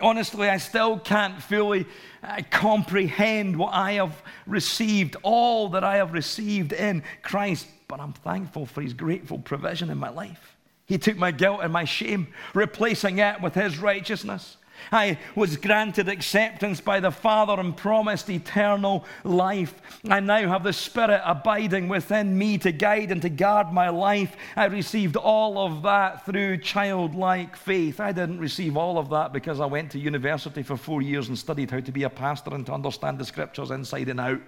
Honestly, 0.00 0.48
I 0.48 0.56
still 0.56 0.98
can't 0.98 1.40
fully 1.40 1.86
uh, 2.22 2.40
comprehend 2.50 3.56
what 3.56 3.74
I 3.74 3.92
have 3.92 4.22
received, 4.46 5.16
all 5.22 5.68
that 5.68 5.84
I 5.84 5.96
have 5.96 6.12
received 6.12 6.72
in 6.72 7.04
Christ 7.22 7.66
but 7.88 8.00
I'm 8.00 8.12
thankful 8.12 8.66
for 8.66 8.82
his 8.82 8.92
grateful 8.92 9.38
provision 9.38 9.90
in 9.90 9.98
my 9.98 10.10
life. 10.10 10.56
He 10.86 10.98
took 10.98 11.16
my 11.16 11.30
guilt 11.30 11.60
and 11.62 11.72
my 11.72 11.84
shame, 11.84 12.28
replacing 12.52 13.18
it 13.18 13.40
with 13.40 13.54
his 13.54 13.78
righteousness. 13.78 14.56
I 14.92 15.18
was 15.34 15.56
granted 15.56 16.08
acceptance 16.08 16.80
by 16.80 17.00
the 17.00 17.10
Father 17.10 17.58
and 17.60 17.76
promised 17.76 18.28
eternal 18.28 19.04
life. 19.22 19.74
I 20.08 20.20
now 20.20 20.48
have 20.48 20.64
the 20.64 20.72
Spirit 20.72 21.22
abiding 21.24 21.88
within 21.88 22.36
me 22.36 22.58
to 22.58 22.72
guide 22.72 23.10
and 23.10 23.22
to 23.22 23.28
guard 23.28 23.72
my 23.72 23.88
life. 23.88 24.36
I 24.56 24.66
received 24.66 25.16
all 25.16 25.58
of 25.58 25.82
that 25.82 26.26
through 26.26 26.58
childlike 26.58 27.56
faith. 27.56 28.00
I 28.00 28.12
didn't 28.12 28.40
receive 28.40 28.76
all 28.76 28.98
of 28.98 29.10
that 29.10 29.32
because 29.32 29.60
I 29.60 29.66
went 29.66 29.92
to 29.92 29.98
university 29.98 30.62
for 30.62 30.76
four 30.76 31.02
years 31.02 31.28
and 31.28 31.38
studied 31.38 31.70
how 31.70 31.80
to 31.80 31.92
be 31.92 32.02
a 32.02 32.10
pastor 32.10 32.54
and 32.54 32.66
to 32.66 32.72
understand 32.72 33.18
the 33.18 33.24
scriptures 33.24 33.70
inside 33.70 34.08
and 34.08 34.20
out. 34.20 34.40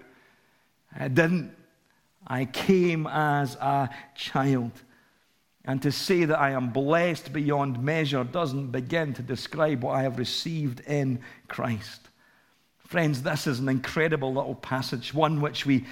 I 0.99 1.09
didn't. 1.09 1.55
I 2.27 2.45
came 2.45 3.07
as 3.07 3.55
a 3.57 3.91
child. 4.15 4.73
And 5.65 5.83
to 5.83 5.93
say 5.93 6.25
that 6.25 6.39
I 6.39 6.51
am 6.51 6.71
blessed 6.71 7.33
beyond 7.33 7.83
measure 7.83 8.25
doesn't 8.25 8.71
begin 8.71 9.15
to 9.15 9.23
describe 9.23 9.83
what 9.83 9.97
I 9.97 10.03
have 10.03 10.19
received 10.19 10.81
in 10.81 11.21
Christ. 11.49 12.09
Friends, 12.87 13.23
this 13.23 13.49
is 13.49 13.59
an 13.59 13.69
incredible 13.69 14.33
little 14.33 14.55
passage, 14.55 15.13
one 15.13 15.41
which 15.41 15.67
we, 15.67 15.85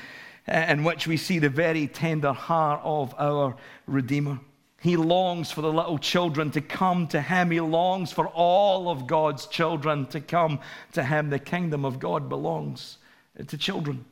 eh, 0.47 0.73
in 0.73 0.85
which 0.85 1.09
we 1.09 1.17
see 1.17 1.41
the 1.41 1.49
very 1.49 1.89
tender 1.89 2.33
heart 2.33 2.81
of 2.85 3.15
our 3.19 3.57
Redeemer. 3.87 4.39
He 4.81 4.97
longs 4.97 5.51
for 5.51 5.63
the 5.63 5.73
little 5.73 5.99
children 5.99 6.51
to 6.53 6.61
come 6.61 7.09
to 7.09 7.21
him. 7.21 7.51
He 7.51 7.61
longs 7.61 8.13
for 8.13 8.29
all 8.29 8.91
of 8.91 9.07
God's 9.07 9.47
children 9.47 10.07
to 10.09 10.21
come 10.21 10.61
to 10.93 11.03
him. 11.03 11.31
The 11.31 11.39
kingdom 11.39 11.85
of 11.85 11.99
God 11.99 12.29
belongs 12.29 12.99
to 13.45 13.59
children. 13.59 14.05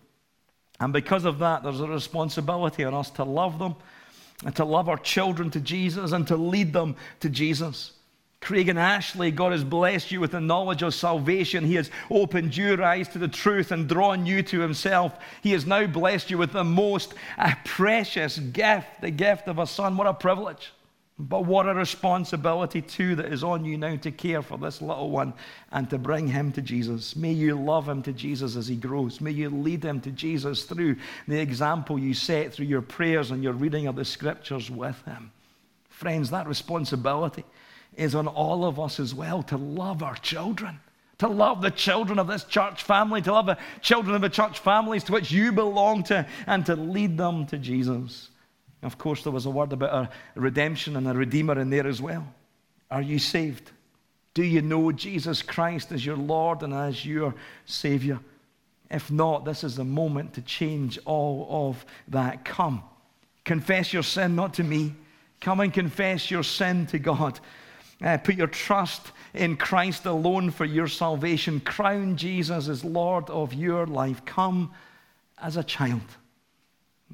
And 0.83 0.93
because 0.93 1.25
of 1.25 1.39
that, 1.39 1.63
there's 1.63 1.81
a 1.81 1.87
responsibility 1.87 2.83
on 2.83 2.93
us 2.93 3.09
to 3.11 3.23
love 3.23 3.61
them 3.61 3.77
and 4.45 4.55
to 4.57 4.65
love 4.65 4.89
our 4.89 4.97
children 4.99 5.49
to 5.53 5.61
Jesus 5.61 6.11
and 6.11 6.27
to 6.27 6.37
lead 6.37 6.73
them 6.73 6.97
to 7.21 7.31
Jesus. 7.31 7.93
Craig 8.41 8.69
and 8.69 8.81
Ashley, 8.81 9.31
God 9.31 9.53
has 9.53 9.63
blessed 9.63 10.11
you 10.11 10.19
with 10.19 10.33
the 10.33 10.41
knowledge 10.41 10.83
of 10.83 10.93
salvation. 10.93 11.65
He 11.65 11.77
has 11.77 11.89
opened 12.11 12.57
your 12.57 12.83
eyes 12.83 13.07
to 13.11 13.21
the 13.21 13.29
truth 13.29 13.71
and 13.71 13.89
drawn 13.89 14.27
you 14.27 14.43
to 14.43 14.59
Himself. 14.59 15.17
He 15.41 15.53
has 15.53 15.65
now 15.65 15.87
blessed 15.87 16.33
you 16.33 16.39
with 16.39 16.53
the 16.53 16.65
most 16.65 17.15
uh, 17.39 17.55
precious 17.65 18.41
gift, 18.41 18.89
the 19.01 19.13
gift 19.13 19.47
of 19.47 19.61
a 19.61 19.69
son. 19.69 19.97
What 19.97 20.09
a 20.09 20.15
privilege. 20.15 20.73
But 21.19 21.45
what 21.45 21.69
a 21.69 21.75
responsibility, 21.75 22.81
too, 22.81 23.15
that 23.17 23.27
is 23.27 23.45
on 23.45 23.65
you 23.65 23.77
now 23.77 23.97
to 23.97 24.11
care 24.11 24.43
for 24.43 24.57
this 24.57 24.81
little 24.81 25.11
one 25.11 25.35
and 25.71 25.89
to 25.91 25.99
bring 25.99 26.27
him 26.27 26.53
to 26.53 26.63
Jesus. 26.63 27.15
May 27.15 27.33
you 27.33 27.55
love 27.55 27.89
him 27.89 28.03
to 28.05 28.13
Jesus 28.13 28.57
as 28.57 28.67
he 28.67 28.77
grows. 28.77 29.21
May 29.21 29.31
you 29.31 29.51
lead 29.51 29.85
him 29.85 30.01
to 30.01 30.11
Jesus 30.11 30.65
through 30.65 30.97
the 31.29 31.39
example 31.39 31.99
you 31.99 32.15
set 32.15 32.53
through 32.53 32.67
your 32.67 32.83
prayers 32.83 33.31
and 33.31 33.43
your 33.43 33.53
reading 33.53 33.87
of 33.87 33.97
the 33.97 34.05
scriptures 34.05 34.71
with 34.71 35.01
him. 35.05 35.31
Friends, 35.91 36.31
that 36.31 36.49
responsibility 36.49 37.45
is 37.97 38.15
on 38.15 38.27
all 38.27 38.65
of 38.65 38.81
us 38.81 38.99
as 38.99 39.15
well 39.15 39.43
to 39.45 39.57
love 39.57 40.03
our 40.03 40.17
children 40.17 40.81
to 41.23 41.29
love 41.29 41.63
the 41.63 41.71
children 41.71 42.19
of 42.19 42.27
this 42.27 42.43
church 42.43 42.83
family, 42.83 43.23
to 43.23 43.33
love 43.33 43.47
the 43.47 43.57
children 43.81 44.17
of 44.17 44.23
the 44.23 44.29
church 44.29 44.59
families 44.59 45.05
to 45.05 45.13
which 45.13 45.31
you 45.31 45.53
belong 45.53 46.03
to, 46.03 46.27
and 46.49 46.67
to 46.67 46.75
lead 46.75 47.17
them 47.17 47.47
to 47.47 47.57
Jesus. 47.59 48.29
Of 48.83 48.99
course, 48.99 49.23
there 49.23 49.33
was 49.33 49.47
a 49.47 49.51
word 49.51 49.73
about 49.73 49.95
a 49.95 50.11
redemption 50.41 50.97
and 50.97 51.07
a 51.07 51.15
redeemer 51.15 51.59
in 51.59 51.71
there 51.71 51.87
as 51.87 52.03
well. 52.03 52.27
Are 52.91 53.03
you 53.03 53.19
saved? 53.19 53.71
Do 54.35 54.43
you 54.43 54.63
know 54.63 54.93
Jesus 54.93 55.43
Christ 55.43 55.93
as 55.93 56.05
your 56.05 56.17
Lord 56.17 56.63
and 56.63 56.75
as 56.75 57.05
your 57.05 57.35
Savior? 57.67 58.19
If 58.91 59.11
not, 59.11 59.45
this 59.45 59.65
is 59.65 59.77
the 59.77 59.85
moment 59.85 60.35
to 60.35 60.43
change 60.43 60.99
all 61.05 61.47
of 61.69 61.85
that. 62.09 62.45
Come, 62.45 62.83
confess 63.45 63.93
your 63.93 64.03
sin, 64.03 64.35
not 64.35 64.55
to 64.55 64.65
me. 64.65 64.95
Come 65.41 65.61
and 65.61 65.73
confess 65.73 66.31
your 66.31 66.43
sin 66.43 66.87
to 66.89 66.99
God. 66.99 67.41
Uh, 68.03 68.17
put 68.19 68.35
your 68.35 68.47
trust 68.49 69.13
in 69.33 69.57
Christ 69.57 70.07
alone 70.07 70.51
for 70.51 70.65
your 70.65 70.89
salvation. 70.89 71.61
Crown 71.61 72.17
Jesus 72.17 72.69
as 72.69 72.85
Lord 72.85 73.31
of 73.31 73.55
your 73.55 73.87
life. 73.87 74.25
Come 74.25 74.73
as 75.41 75.57
a 75.57 75.65
child. 75.65 76.03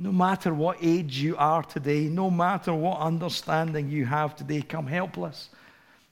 No 0.01 0.13
matter 0.13 0.55
what 0.55 0.79
age 0.81 1.19
you 1.19 1.37
are 1.37 1.65
today, 1.65 2.05
no 2.05 2.31
matter 2.31 2.73
what 2.73 3.01
understanding 3.01 3.89
you 3.89 4.07
have 4.07 4.37
today, 4.37 4.63
come 4.63 4.87
helpless, 4.87 5.49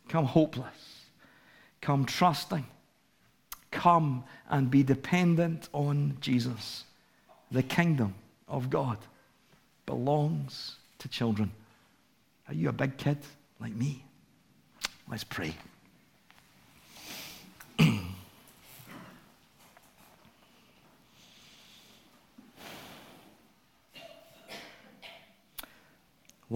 come 0.08 0.24
hopeless, 0.24 1.04
come 1.80 2.04
trusting, 2.04 2.66
come 3.70 4.24
and 4.48 4.70
be 4.70 4.82
dependent 4.82 5.68
on 5.72 6.16
Jesus. 6.20 6.82
The 7.52 7.62
kingdom 7.62 8.14
of 8.48 8.70
God 8.70 8.98
belongs 9.86 10.76
to 10.98 11.08
children. 11.08 11.52
Are 12.48 12.54
you 12.54 12.68
a 12.68 12.72
big 12.72 12.96
kid 12.96 13.18
like 13.60 13.74
me? 13.74 14.04
Let's 15.08 15.22
pray. 15.22 15.54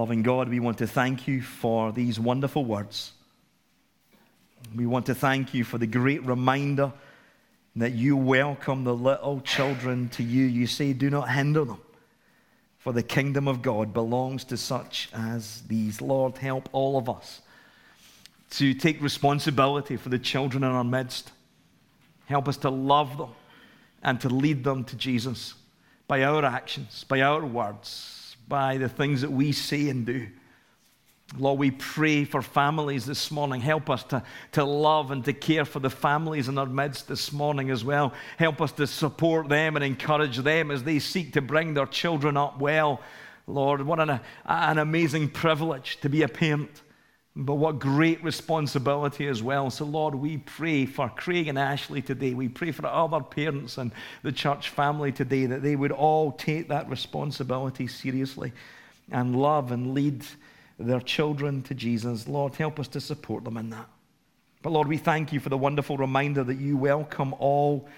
Loving 0.00 0.22
God, 0.22 0.48
we 0.48 0.60
want 0.60 0.78
to 0.78 0.86
thank 0.86 1.28
you 1.28 1.42
for 1.42 1.92
these 1.92 2.18
wonderful 2.18 2.64
words. 2.64 3.12
We 4.74 4.86
want 4.86 5.04
to 5.06 5.14
thank 5.14 5.52
you 5.52 5.62
for 5.62 5.76
the 5.76 5.86
great 5.86 6.24
reminder 6.24 6.90
that 7.76 7.92
you 7.92 8.16
welcome 8.16 8.84
the 8.84 8.94
little 8.94 9.42
children 9.42 10.08
to 10.14 10.22
you. 10.22 10.46
You 10.46 10.66
say, 10.66 10.94
Do 10.94 11.10
not 11.10 11.28
hinder 11.28 11.66
them, 11.66 11.82
for 12.78 12.94
the 12.94 13.02
kingdom 13.02 13.46
of 13.46 13.60
God 13.60 13.92
belongs 13.92 14.44
to 14.44 14.56
such 14.56 15.10
as 15.12 15.64
these. 15.68 16.00
Lord, 16.00 16.38
help 16.38 16.70
all 16.72 16.96
of 16.96 17.10
us 17.10 17.42
to 18.52 18.72
take 18.72 19.02
responsibility 19.02 19.98
for 19.98 20.08
the 20.08 20.18
children 20.18 20.64
in 20.64 20.70
our 20.70 20.82
midst. 20.82 21.30
Help 22.24 22.48
us 22.48 22.56
to 22.56 22.70
love 22.70 23.18
them 23.18 23.32
and 24.02 24.18
to 24.22 24.30
lead 24.30 24.64
them 24.64 24.82
to 24.84 24.96
Jesus 24.96 25.52
by 26.08 26.22
our 26.22 26.42
actions, 26.42 27.04
by 27.06 27.20
our 27.20 27.44
words, 27.44 28.19
by 28.50 28.76
the 28.76 28.90
things 28.90 29.22
that 29.22 29.32
we 29.32 29.52
say 29.52 29.88
and 29.88 30.04
do. 30.04 30.26
Lord, 31.38 31.60
we 31.60 31.70
pray 31.70 32.24
for 32.24 32.42
families 32.42 33.06
this 33.06 33.30
morning. 33.30 33.60
Help 33.60 33.88
us 33.88 34.02
to, 34.04 34.22
to 34.52 34.64
love 34.64 35.12
and 35.12 35.24
to 35.24 35.32
care 35.32 35.64
for 35.64 35.78
the 35.78 35.88
families 35.88 36.48
in 36.48 36.58
our 36.58 36.66
midst 36.66 37.06
this 37.06 37.32
morning 37.32 37.70
as 37.70 37.84
well. 37.84 38.12
Help 38.36 38.60
us 38.60 38.72
to 38.72 38.86
support 38.86 39.48
them 39.48 39.76
and 39.76 39.84
encourage 39.84 40.38
them 40.38 40.72
as 40.72 40.82
they 40.82 40.98
seek 40.98 41.32
to 41.34 41.40
bring 41.40 41.72
their 41.72 41.86
children 41.86 42.36
up 42.36 42.58
well. 42.58 43.00
Lord, 43.46 43.80
what 43.82 44.00
an, 44.00 44.20
an 44.44 44.78
amazing 44.78 45.28
privilege 45.28 45.98
to 46.00 46.08
be 46.08 46.22
a 46.22 46.28
parent. 46.28 46.82
But 47.36 47.54
what 47.54 47.78
great 47.78 48.22
responsibility 48.24 49.28
as 49.28 49.42
well. 49.42 49.70
So, 49.70 49.84
Lord, 49.84 50.16
we 50.16 50.38
pray 50.38 50.84
for 50.84 51.08
Craig 51.08 51.46
and 51.46 51.58
Ashley 51.58 52.02
today. 52.02 52.34
We 52.34 52.48
pray 52.48 52.72
for 52.72 52.86
other 52.86 53.20
parents 53.20 53.78
and 53.78 53.92
the 54.22 54.32
church 54.32 54.70
family 54.70 55.12
today 55.12 55.46
that 55.46 55.62
they 55.62 55.76
would 55.76 55.92
all 55.92 56.32
take 56.32 56.68
that 56.68 56.88
responsibility 56.88 57.86
seriously 57.86 58.52
and 59.12 59.36
love 59.36 59.70
and 59.70 59.94
lead 59.94 60.24
their 60.78 61.00
children 61.00 61.62
to 61.62 61.74
Jesus. 61.74 62.26
Lord, 62.26 62.56
help 62.56 62.80
us 62.80 62.88
to 62.88 63.00
support 63.00 63.44
them 63.44 63.56
in 63.56 63.70
that. 63.70 63.88
But, 64.62 64.70
Lord, 64.70 64.88
we 64.88 64.98
thank 64.98 65.32
you 65.32 65.38
for 65.38 65.50
the 65.50 65.58
wonderful 65.58 65.96
reminder 65.96 66.42
that 66.42 66.58
you 66.58 66.76
welcome 66.76 67.32
all 67.38 67.88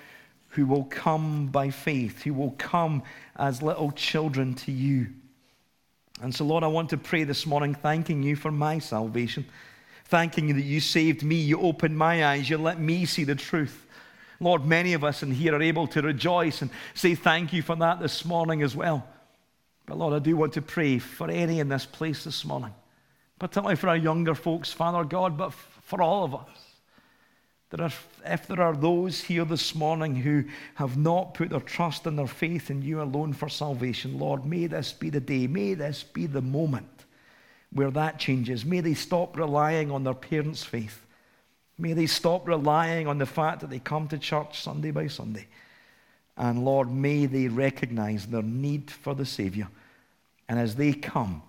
who 0.51 0.66
will 0.66 0.85
come 0.85 1.47
by 1.47 1.71
faith, 1.71 2.23
who 2.23 2.35
will 2.35 2.55
come 2.59 3.03
as 3.37 3.62
little 3.62 3.90
children 3.92 4.55
to 4.55 4.73
you. 4.73 5.09
And 6.23 6.33
so, 6.33 6.45
Lord, 6.45 6.63
I 6.63 6.69
want 6.69 6.91
to 6.91 6.97
pray 6.97 7.25
this 7.25 7.47
morning 7.47 7.75
thanking 7.75 8.23
you 8.23 8.37
for 8.37 8.53
my 8.53 8.79
salvation, 8.79 9.45
thanking 10.05 10.49
you 10.49 10.55
that 10.55 10.63
you 10.63 10.81
saved 10.81 11.25
me, 11.25 11.35
you 11.35 11.61
opened 11.61 11.99
my 11.99 12.25
eyes, 12.25 12.49
you 12.49 12.59
let 12.59 12.79
me 12.79 13.07
see 13.07 13.25
the 13.25 13.35
truth. 13.35 13.87
Lord, 14.39 14.65
many 14.65 14.93
of 14.93 15.03
us 15.03 15.25
in 15.25 15.33
here 15.33 15.53
are 15.55 15.63
able 15.63 15.89
to 15.89 16.01
rejoice 16.01 16.63
and 16.63 16.71
say 16.95 17.17
thank 17.17 17.53
you 17.53 17.61
for 17.61 17.75
that 17.75 17.99
this 17.99 18.25
morning 18.25 18.63
as 18.63 18.77
well. 18.77 19.05
But 19.85 19.99
Lord, 19.99 20.15
I 20.15 20.21
do 20.21 20.37
want 20.37 20.53
to 20.53 20.63
pray 20.63 21.01
for 21.01 21.29
any 21.29 21.59
in 21.59 21.69
this 21.69 21.87
place 21.87 22.23
this 22.23 22.45
morning, 22.45 22.73
particularly 23.41 23.75
for 23.75 23.89
our 23.89 23.97
younger 23.97 24.37
folks, 24.37 24.73
Father 24.73 25.03
God, 25.03 25.37
but 25.37 25.53
for 25.53 26.03
all 26.03 26.25
of 26.25 26.37
us. 26.37 26.72
There 27.73 27.87
are, 27.87 27.93
if 28.27 28.47
there 28.47 28.61
are 28.61 28.77
those 28.77 29.23
here 29.23 29.47
this 29.47 29.75
morning 29.75 30.15
who 30.15 30.45
have 30.75 30.99
not 30.99 31.33
put 31.33 31.49
their 31.49 31.61
trust 31.61 32.07
and 32.07 32.19
their 32.19 32.27
faith 32.27 32.71
in 32.71 32.83
you 32.83 33.01
alone 33.01 33.33
for 33.33 33.49
salvation, 33.49 34.19
Lord, 34.19 34.45
may 34.45 34.67
this 34.67 34.93
be 34.93 35.09
the 35.09 35.21
day, 35.21 35.47
may 35.47 35.73
this 35.73 36.03
be 36.03 36.27
the 36.27 36.43
moment 36.43 37.07
where 37.73 37.91
that 37.91 38.19
changes. 38.19 38.67
May 38.67 38.81
they 38.81 38.93
stop 38.93 39.39
relying 39.39 39.91
on 39.91 40.05
their 40.05 40.13
parents' 40.13 40.63
faith. 40.63 41.07
May 41.79 41.95
they 41.95 42.05
stop 42.05 42.47
relying 42.47 43.07
on 43.07 43.17
the 43.17 43.25
fact 43.25 43.63
that 43.63 43.71
they 43.71 43.79
come 43.79 44.07
to 44.09 44.19
church 44.19 44.61
Sunday 44.61 44.91
by 44.91 45.07
Sunday. 45.07 45.47
And 46.37 46.67
Lord, 46.67 46.91
may 46.91 47.25
they 47.25 47.49
recognize 47.49 48.27
their 48.27 48.43
need 48.43 48.91
for 48.91 49.15
the 49.15 49.25
Savior. 49.25 49.69
And 50.47 50.59
as 50.59 50.77
they 50.77 50.93
come, 50.93 51.43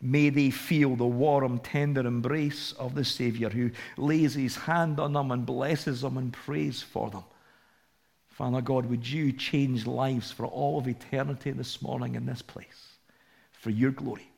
May 0.00 0.28
they 0.28 0.50
feel 0.50 0.96
the 0.96 1.06
warm, 1.06 1.58
tender 1.58 2.06
embrace 2.06 2.72
of 2.72 2.94
the 2.94 3.04
Savior 3.04 3.48
who 3.48 3.70
lays 3.96 4.34
his 4.34 4.56
hand 4.56 5.00
on 5.00 5.14
them 5.14 5.30
and 5.30 5.46
blesses 5.46 6.02
them 6.02 6.18
and 6.18 6.32
prays 6.32 6.82
for 6.82 7.10
them. 7.10 7.24
Father 8.28 8.60
God, 8.60 8.86
would 8.86 9.08
you 9.08 9.32
change 9.32 9.86
lives 9.86 10.32
for 10.32 10.46
all 10.46 10.78
of 10.78 10.88
eternity 10.88 11.52
this 11.52 11.80
morning 11.80 12.16
in 12.16 12.26
this 12.26 12.42
place 12.42 12.96
for 13.52 13.70
your 13.70 13.92
glory 13.92 14.28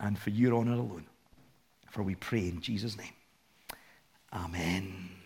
and 0.00 0.18
for 0.18 0.30
your 0.30 0.54
honor 0.54 0.72
alone? 0.72 1.06
For 1.90 2.02
we 2.02 2.16
pray 2.16 2.48
in 2.48 2.60
Jesus' 2.60 2.98
name. 2.98 3.12
Amen. 4.32 5.17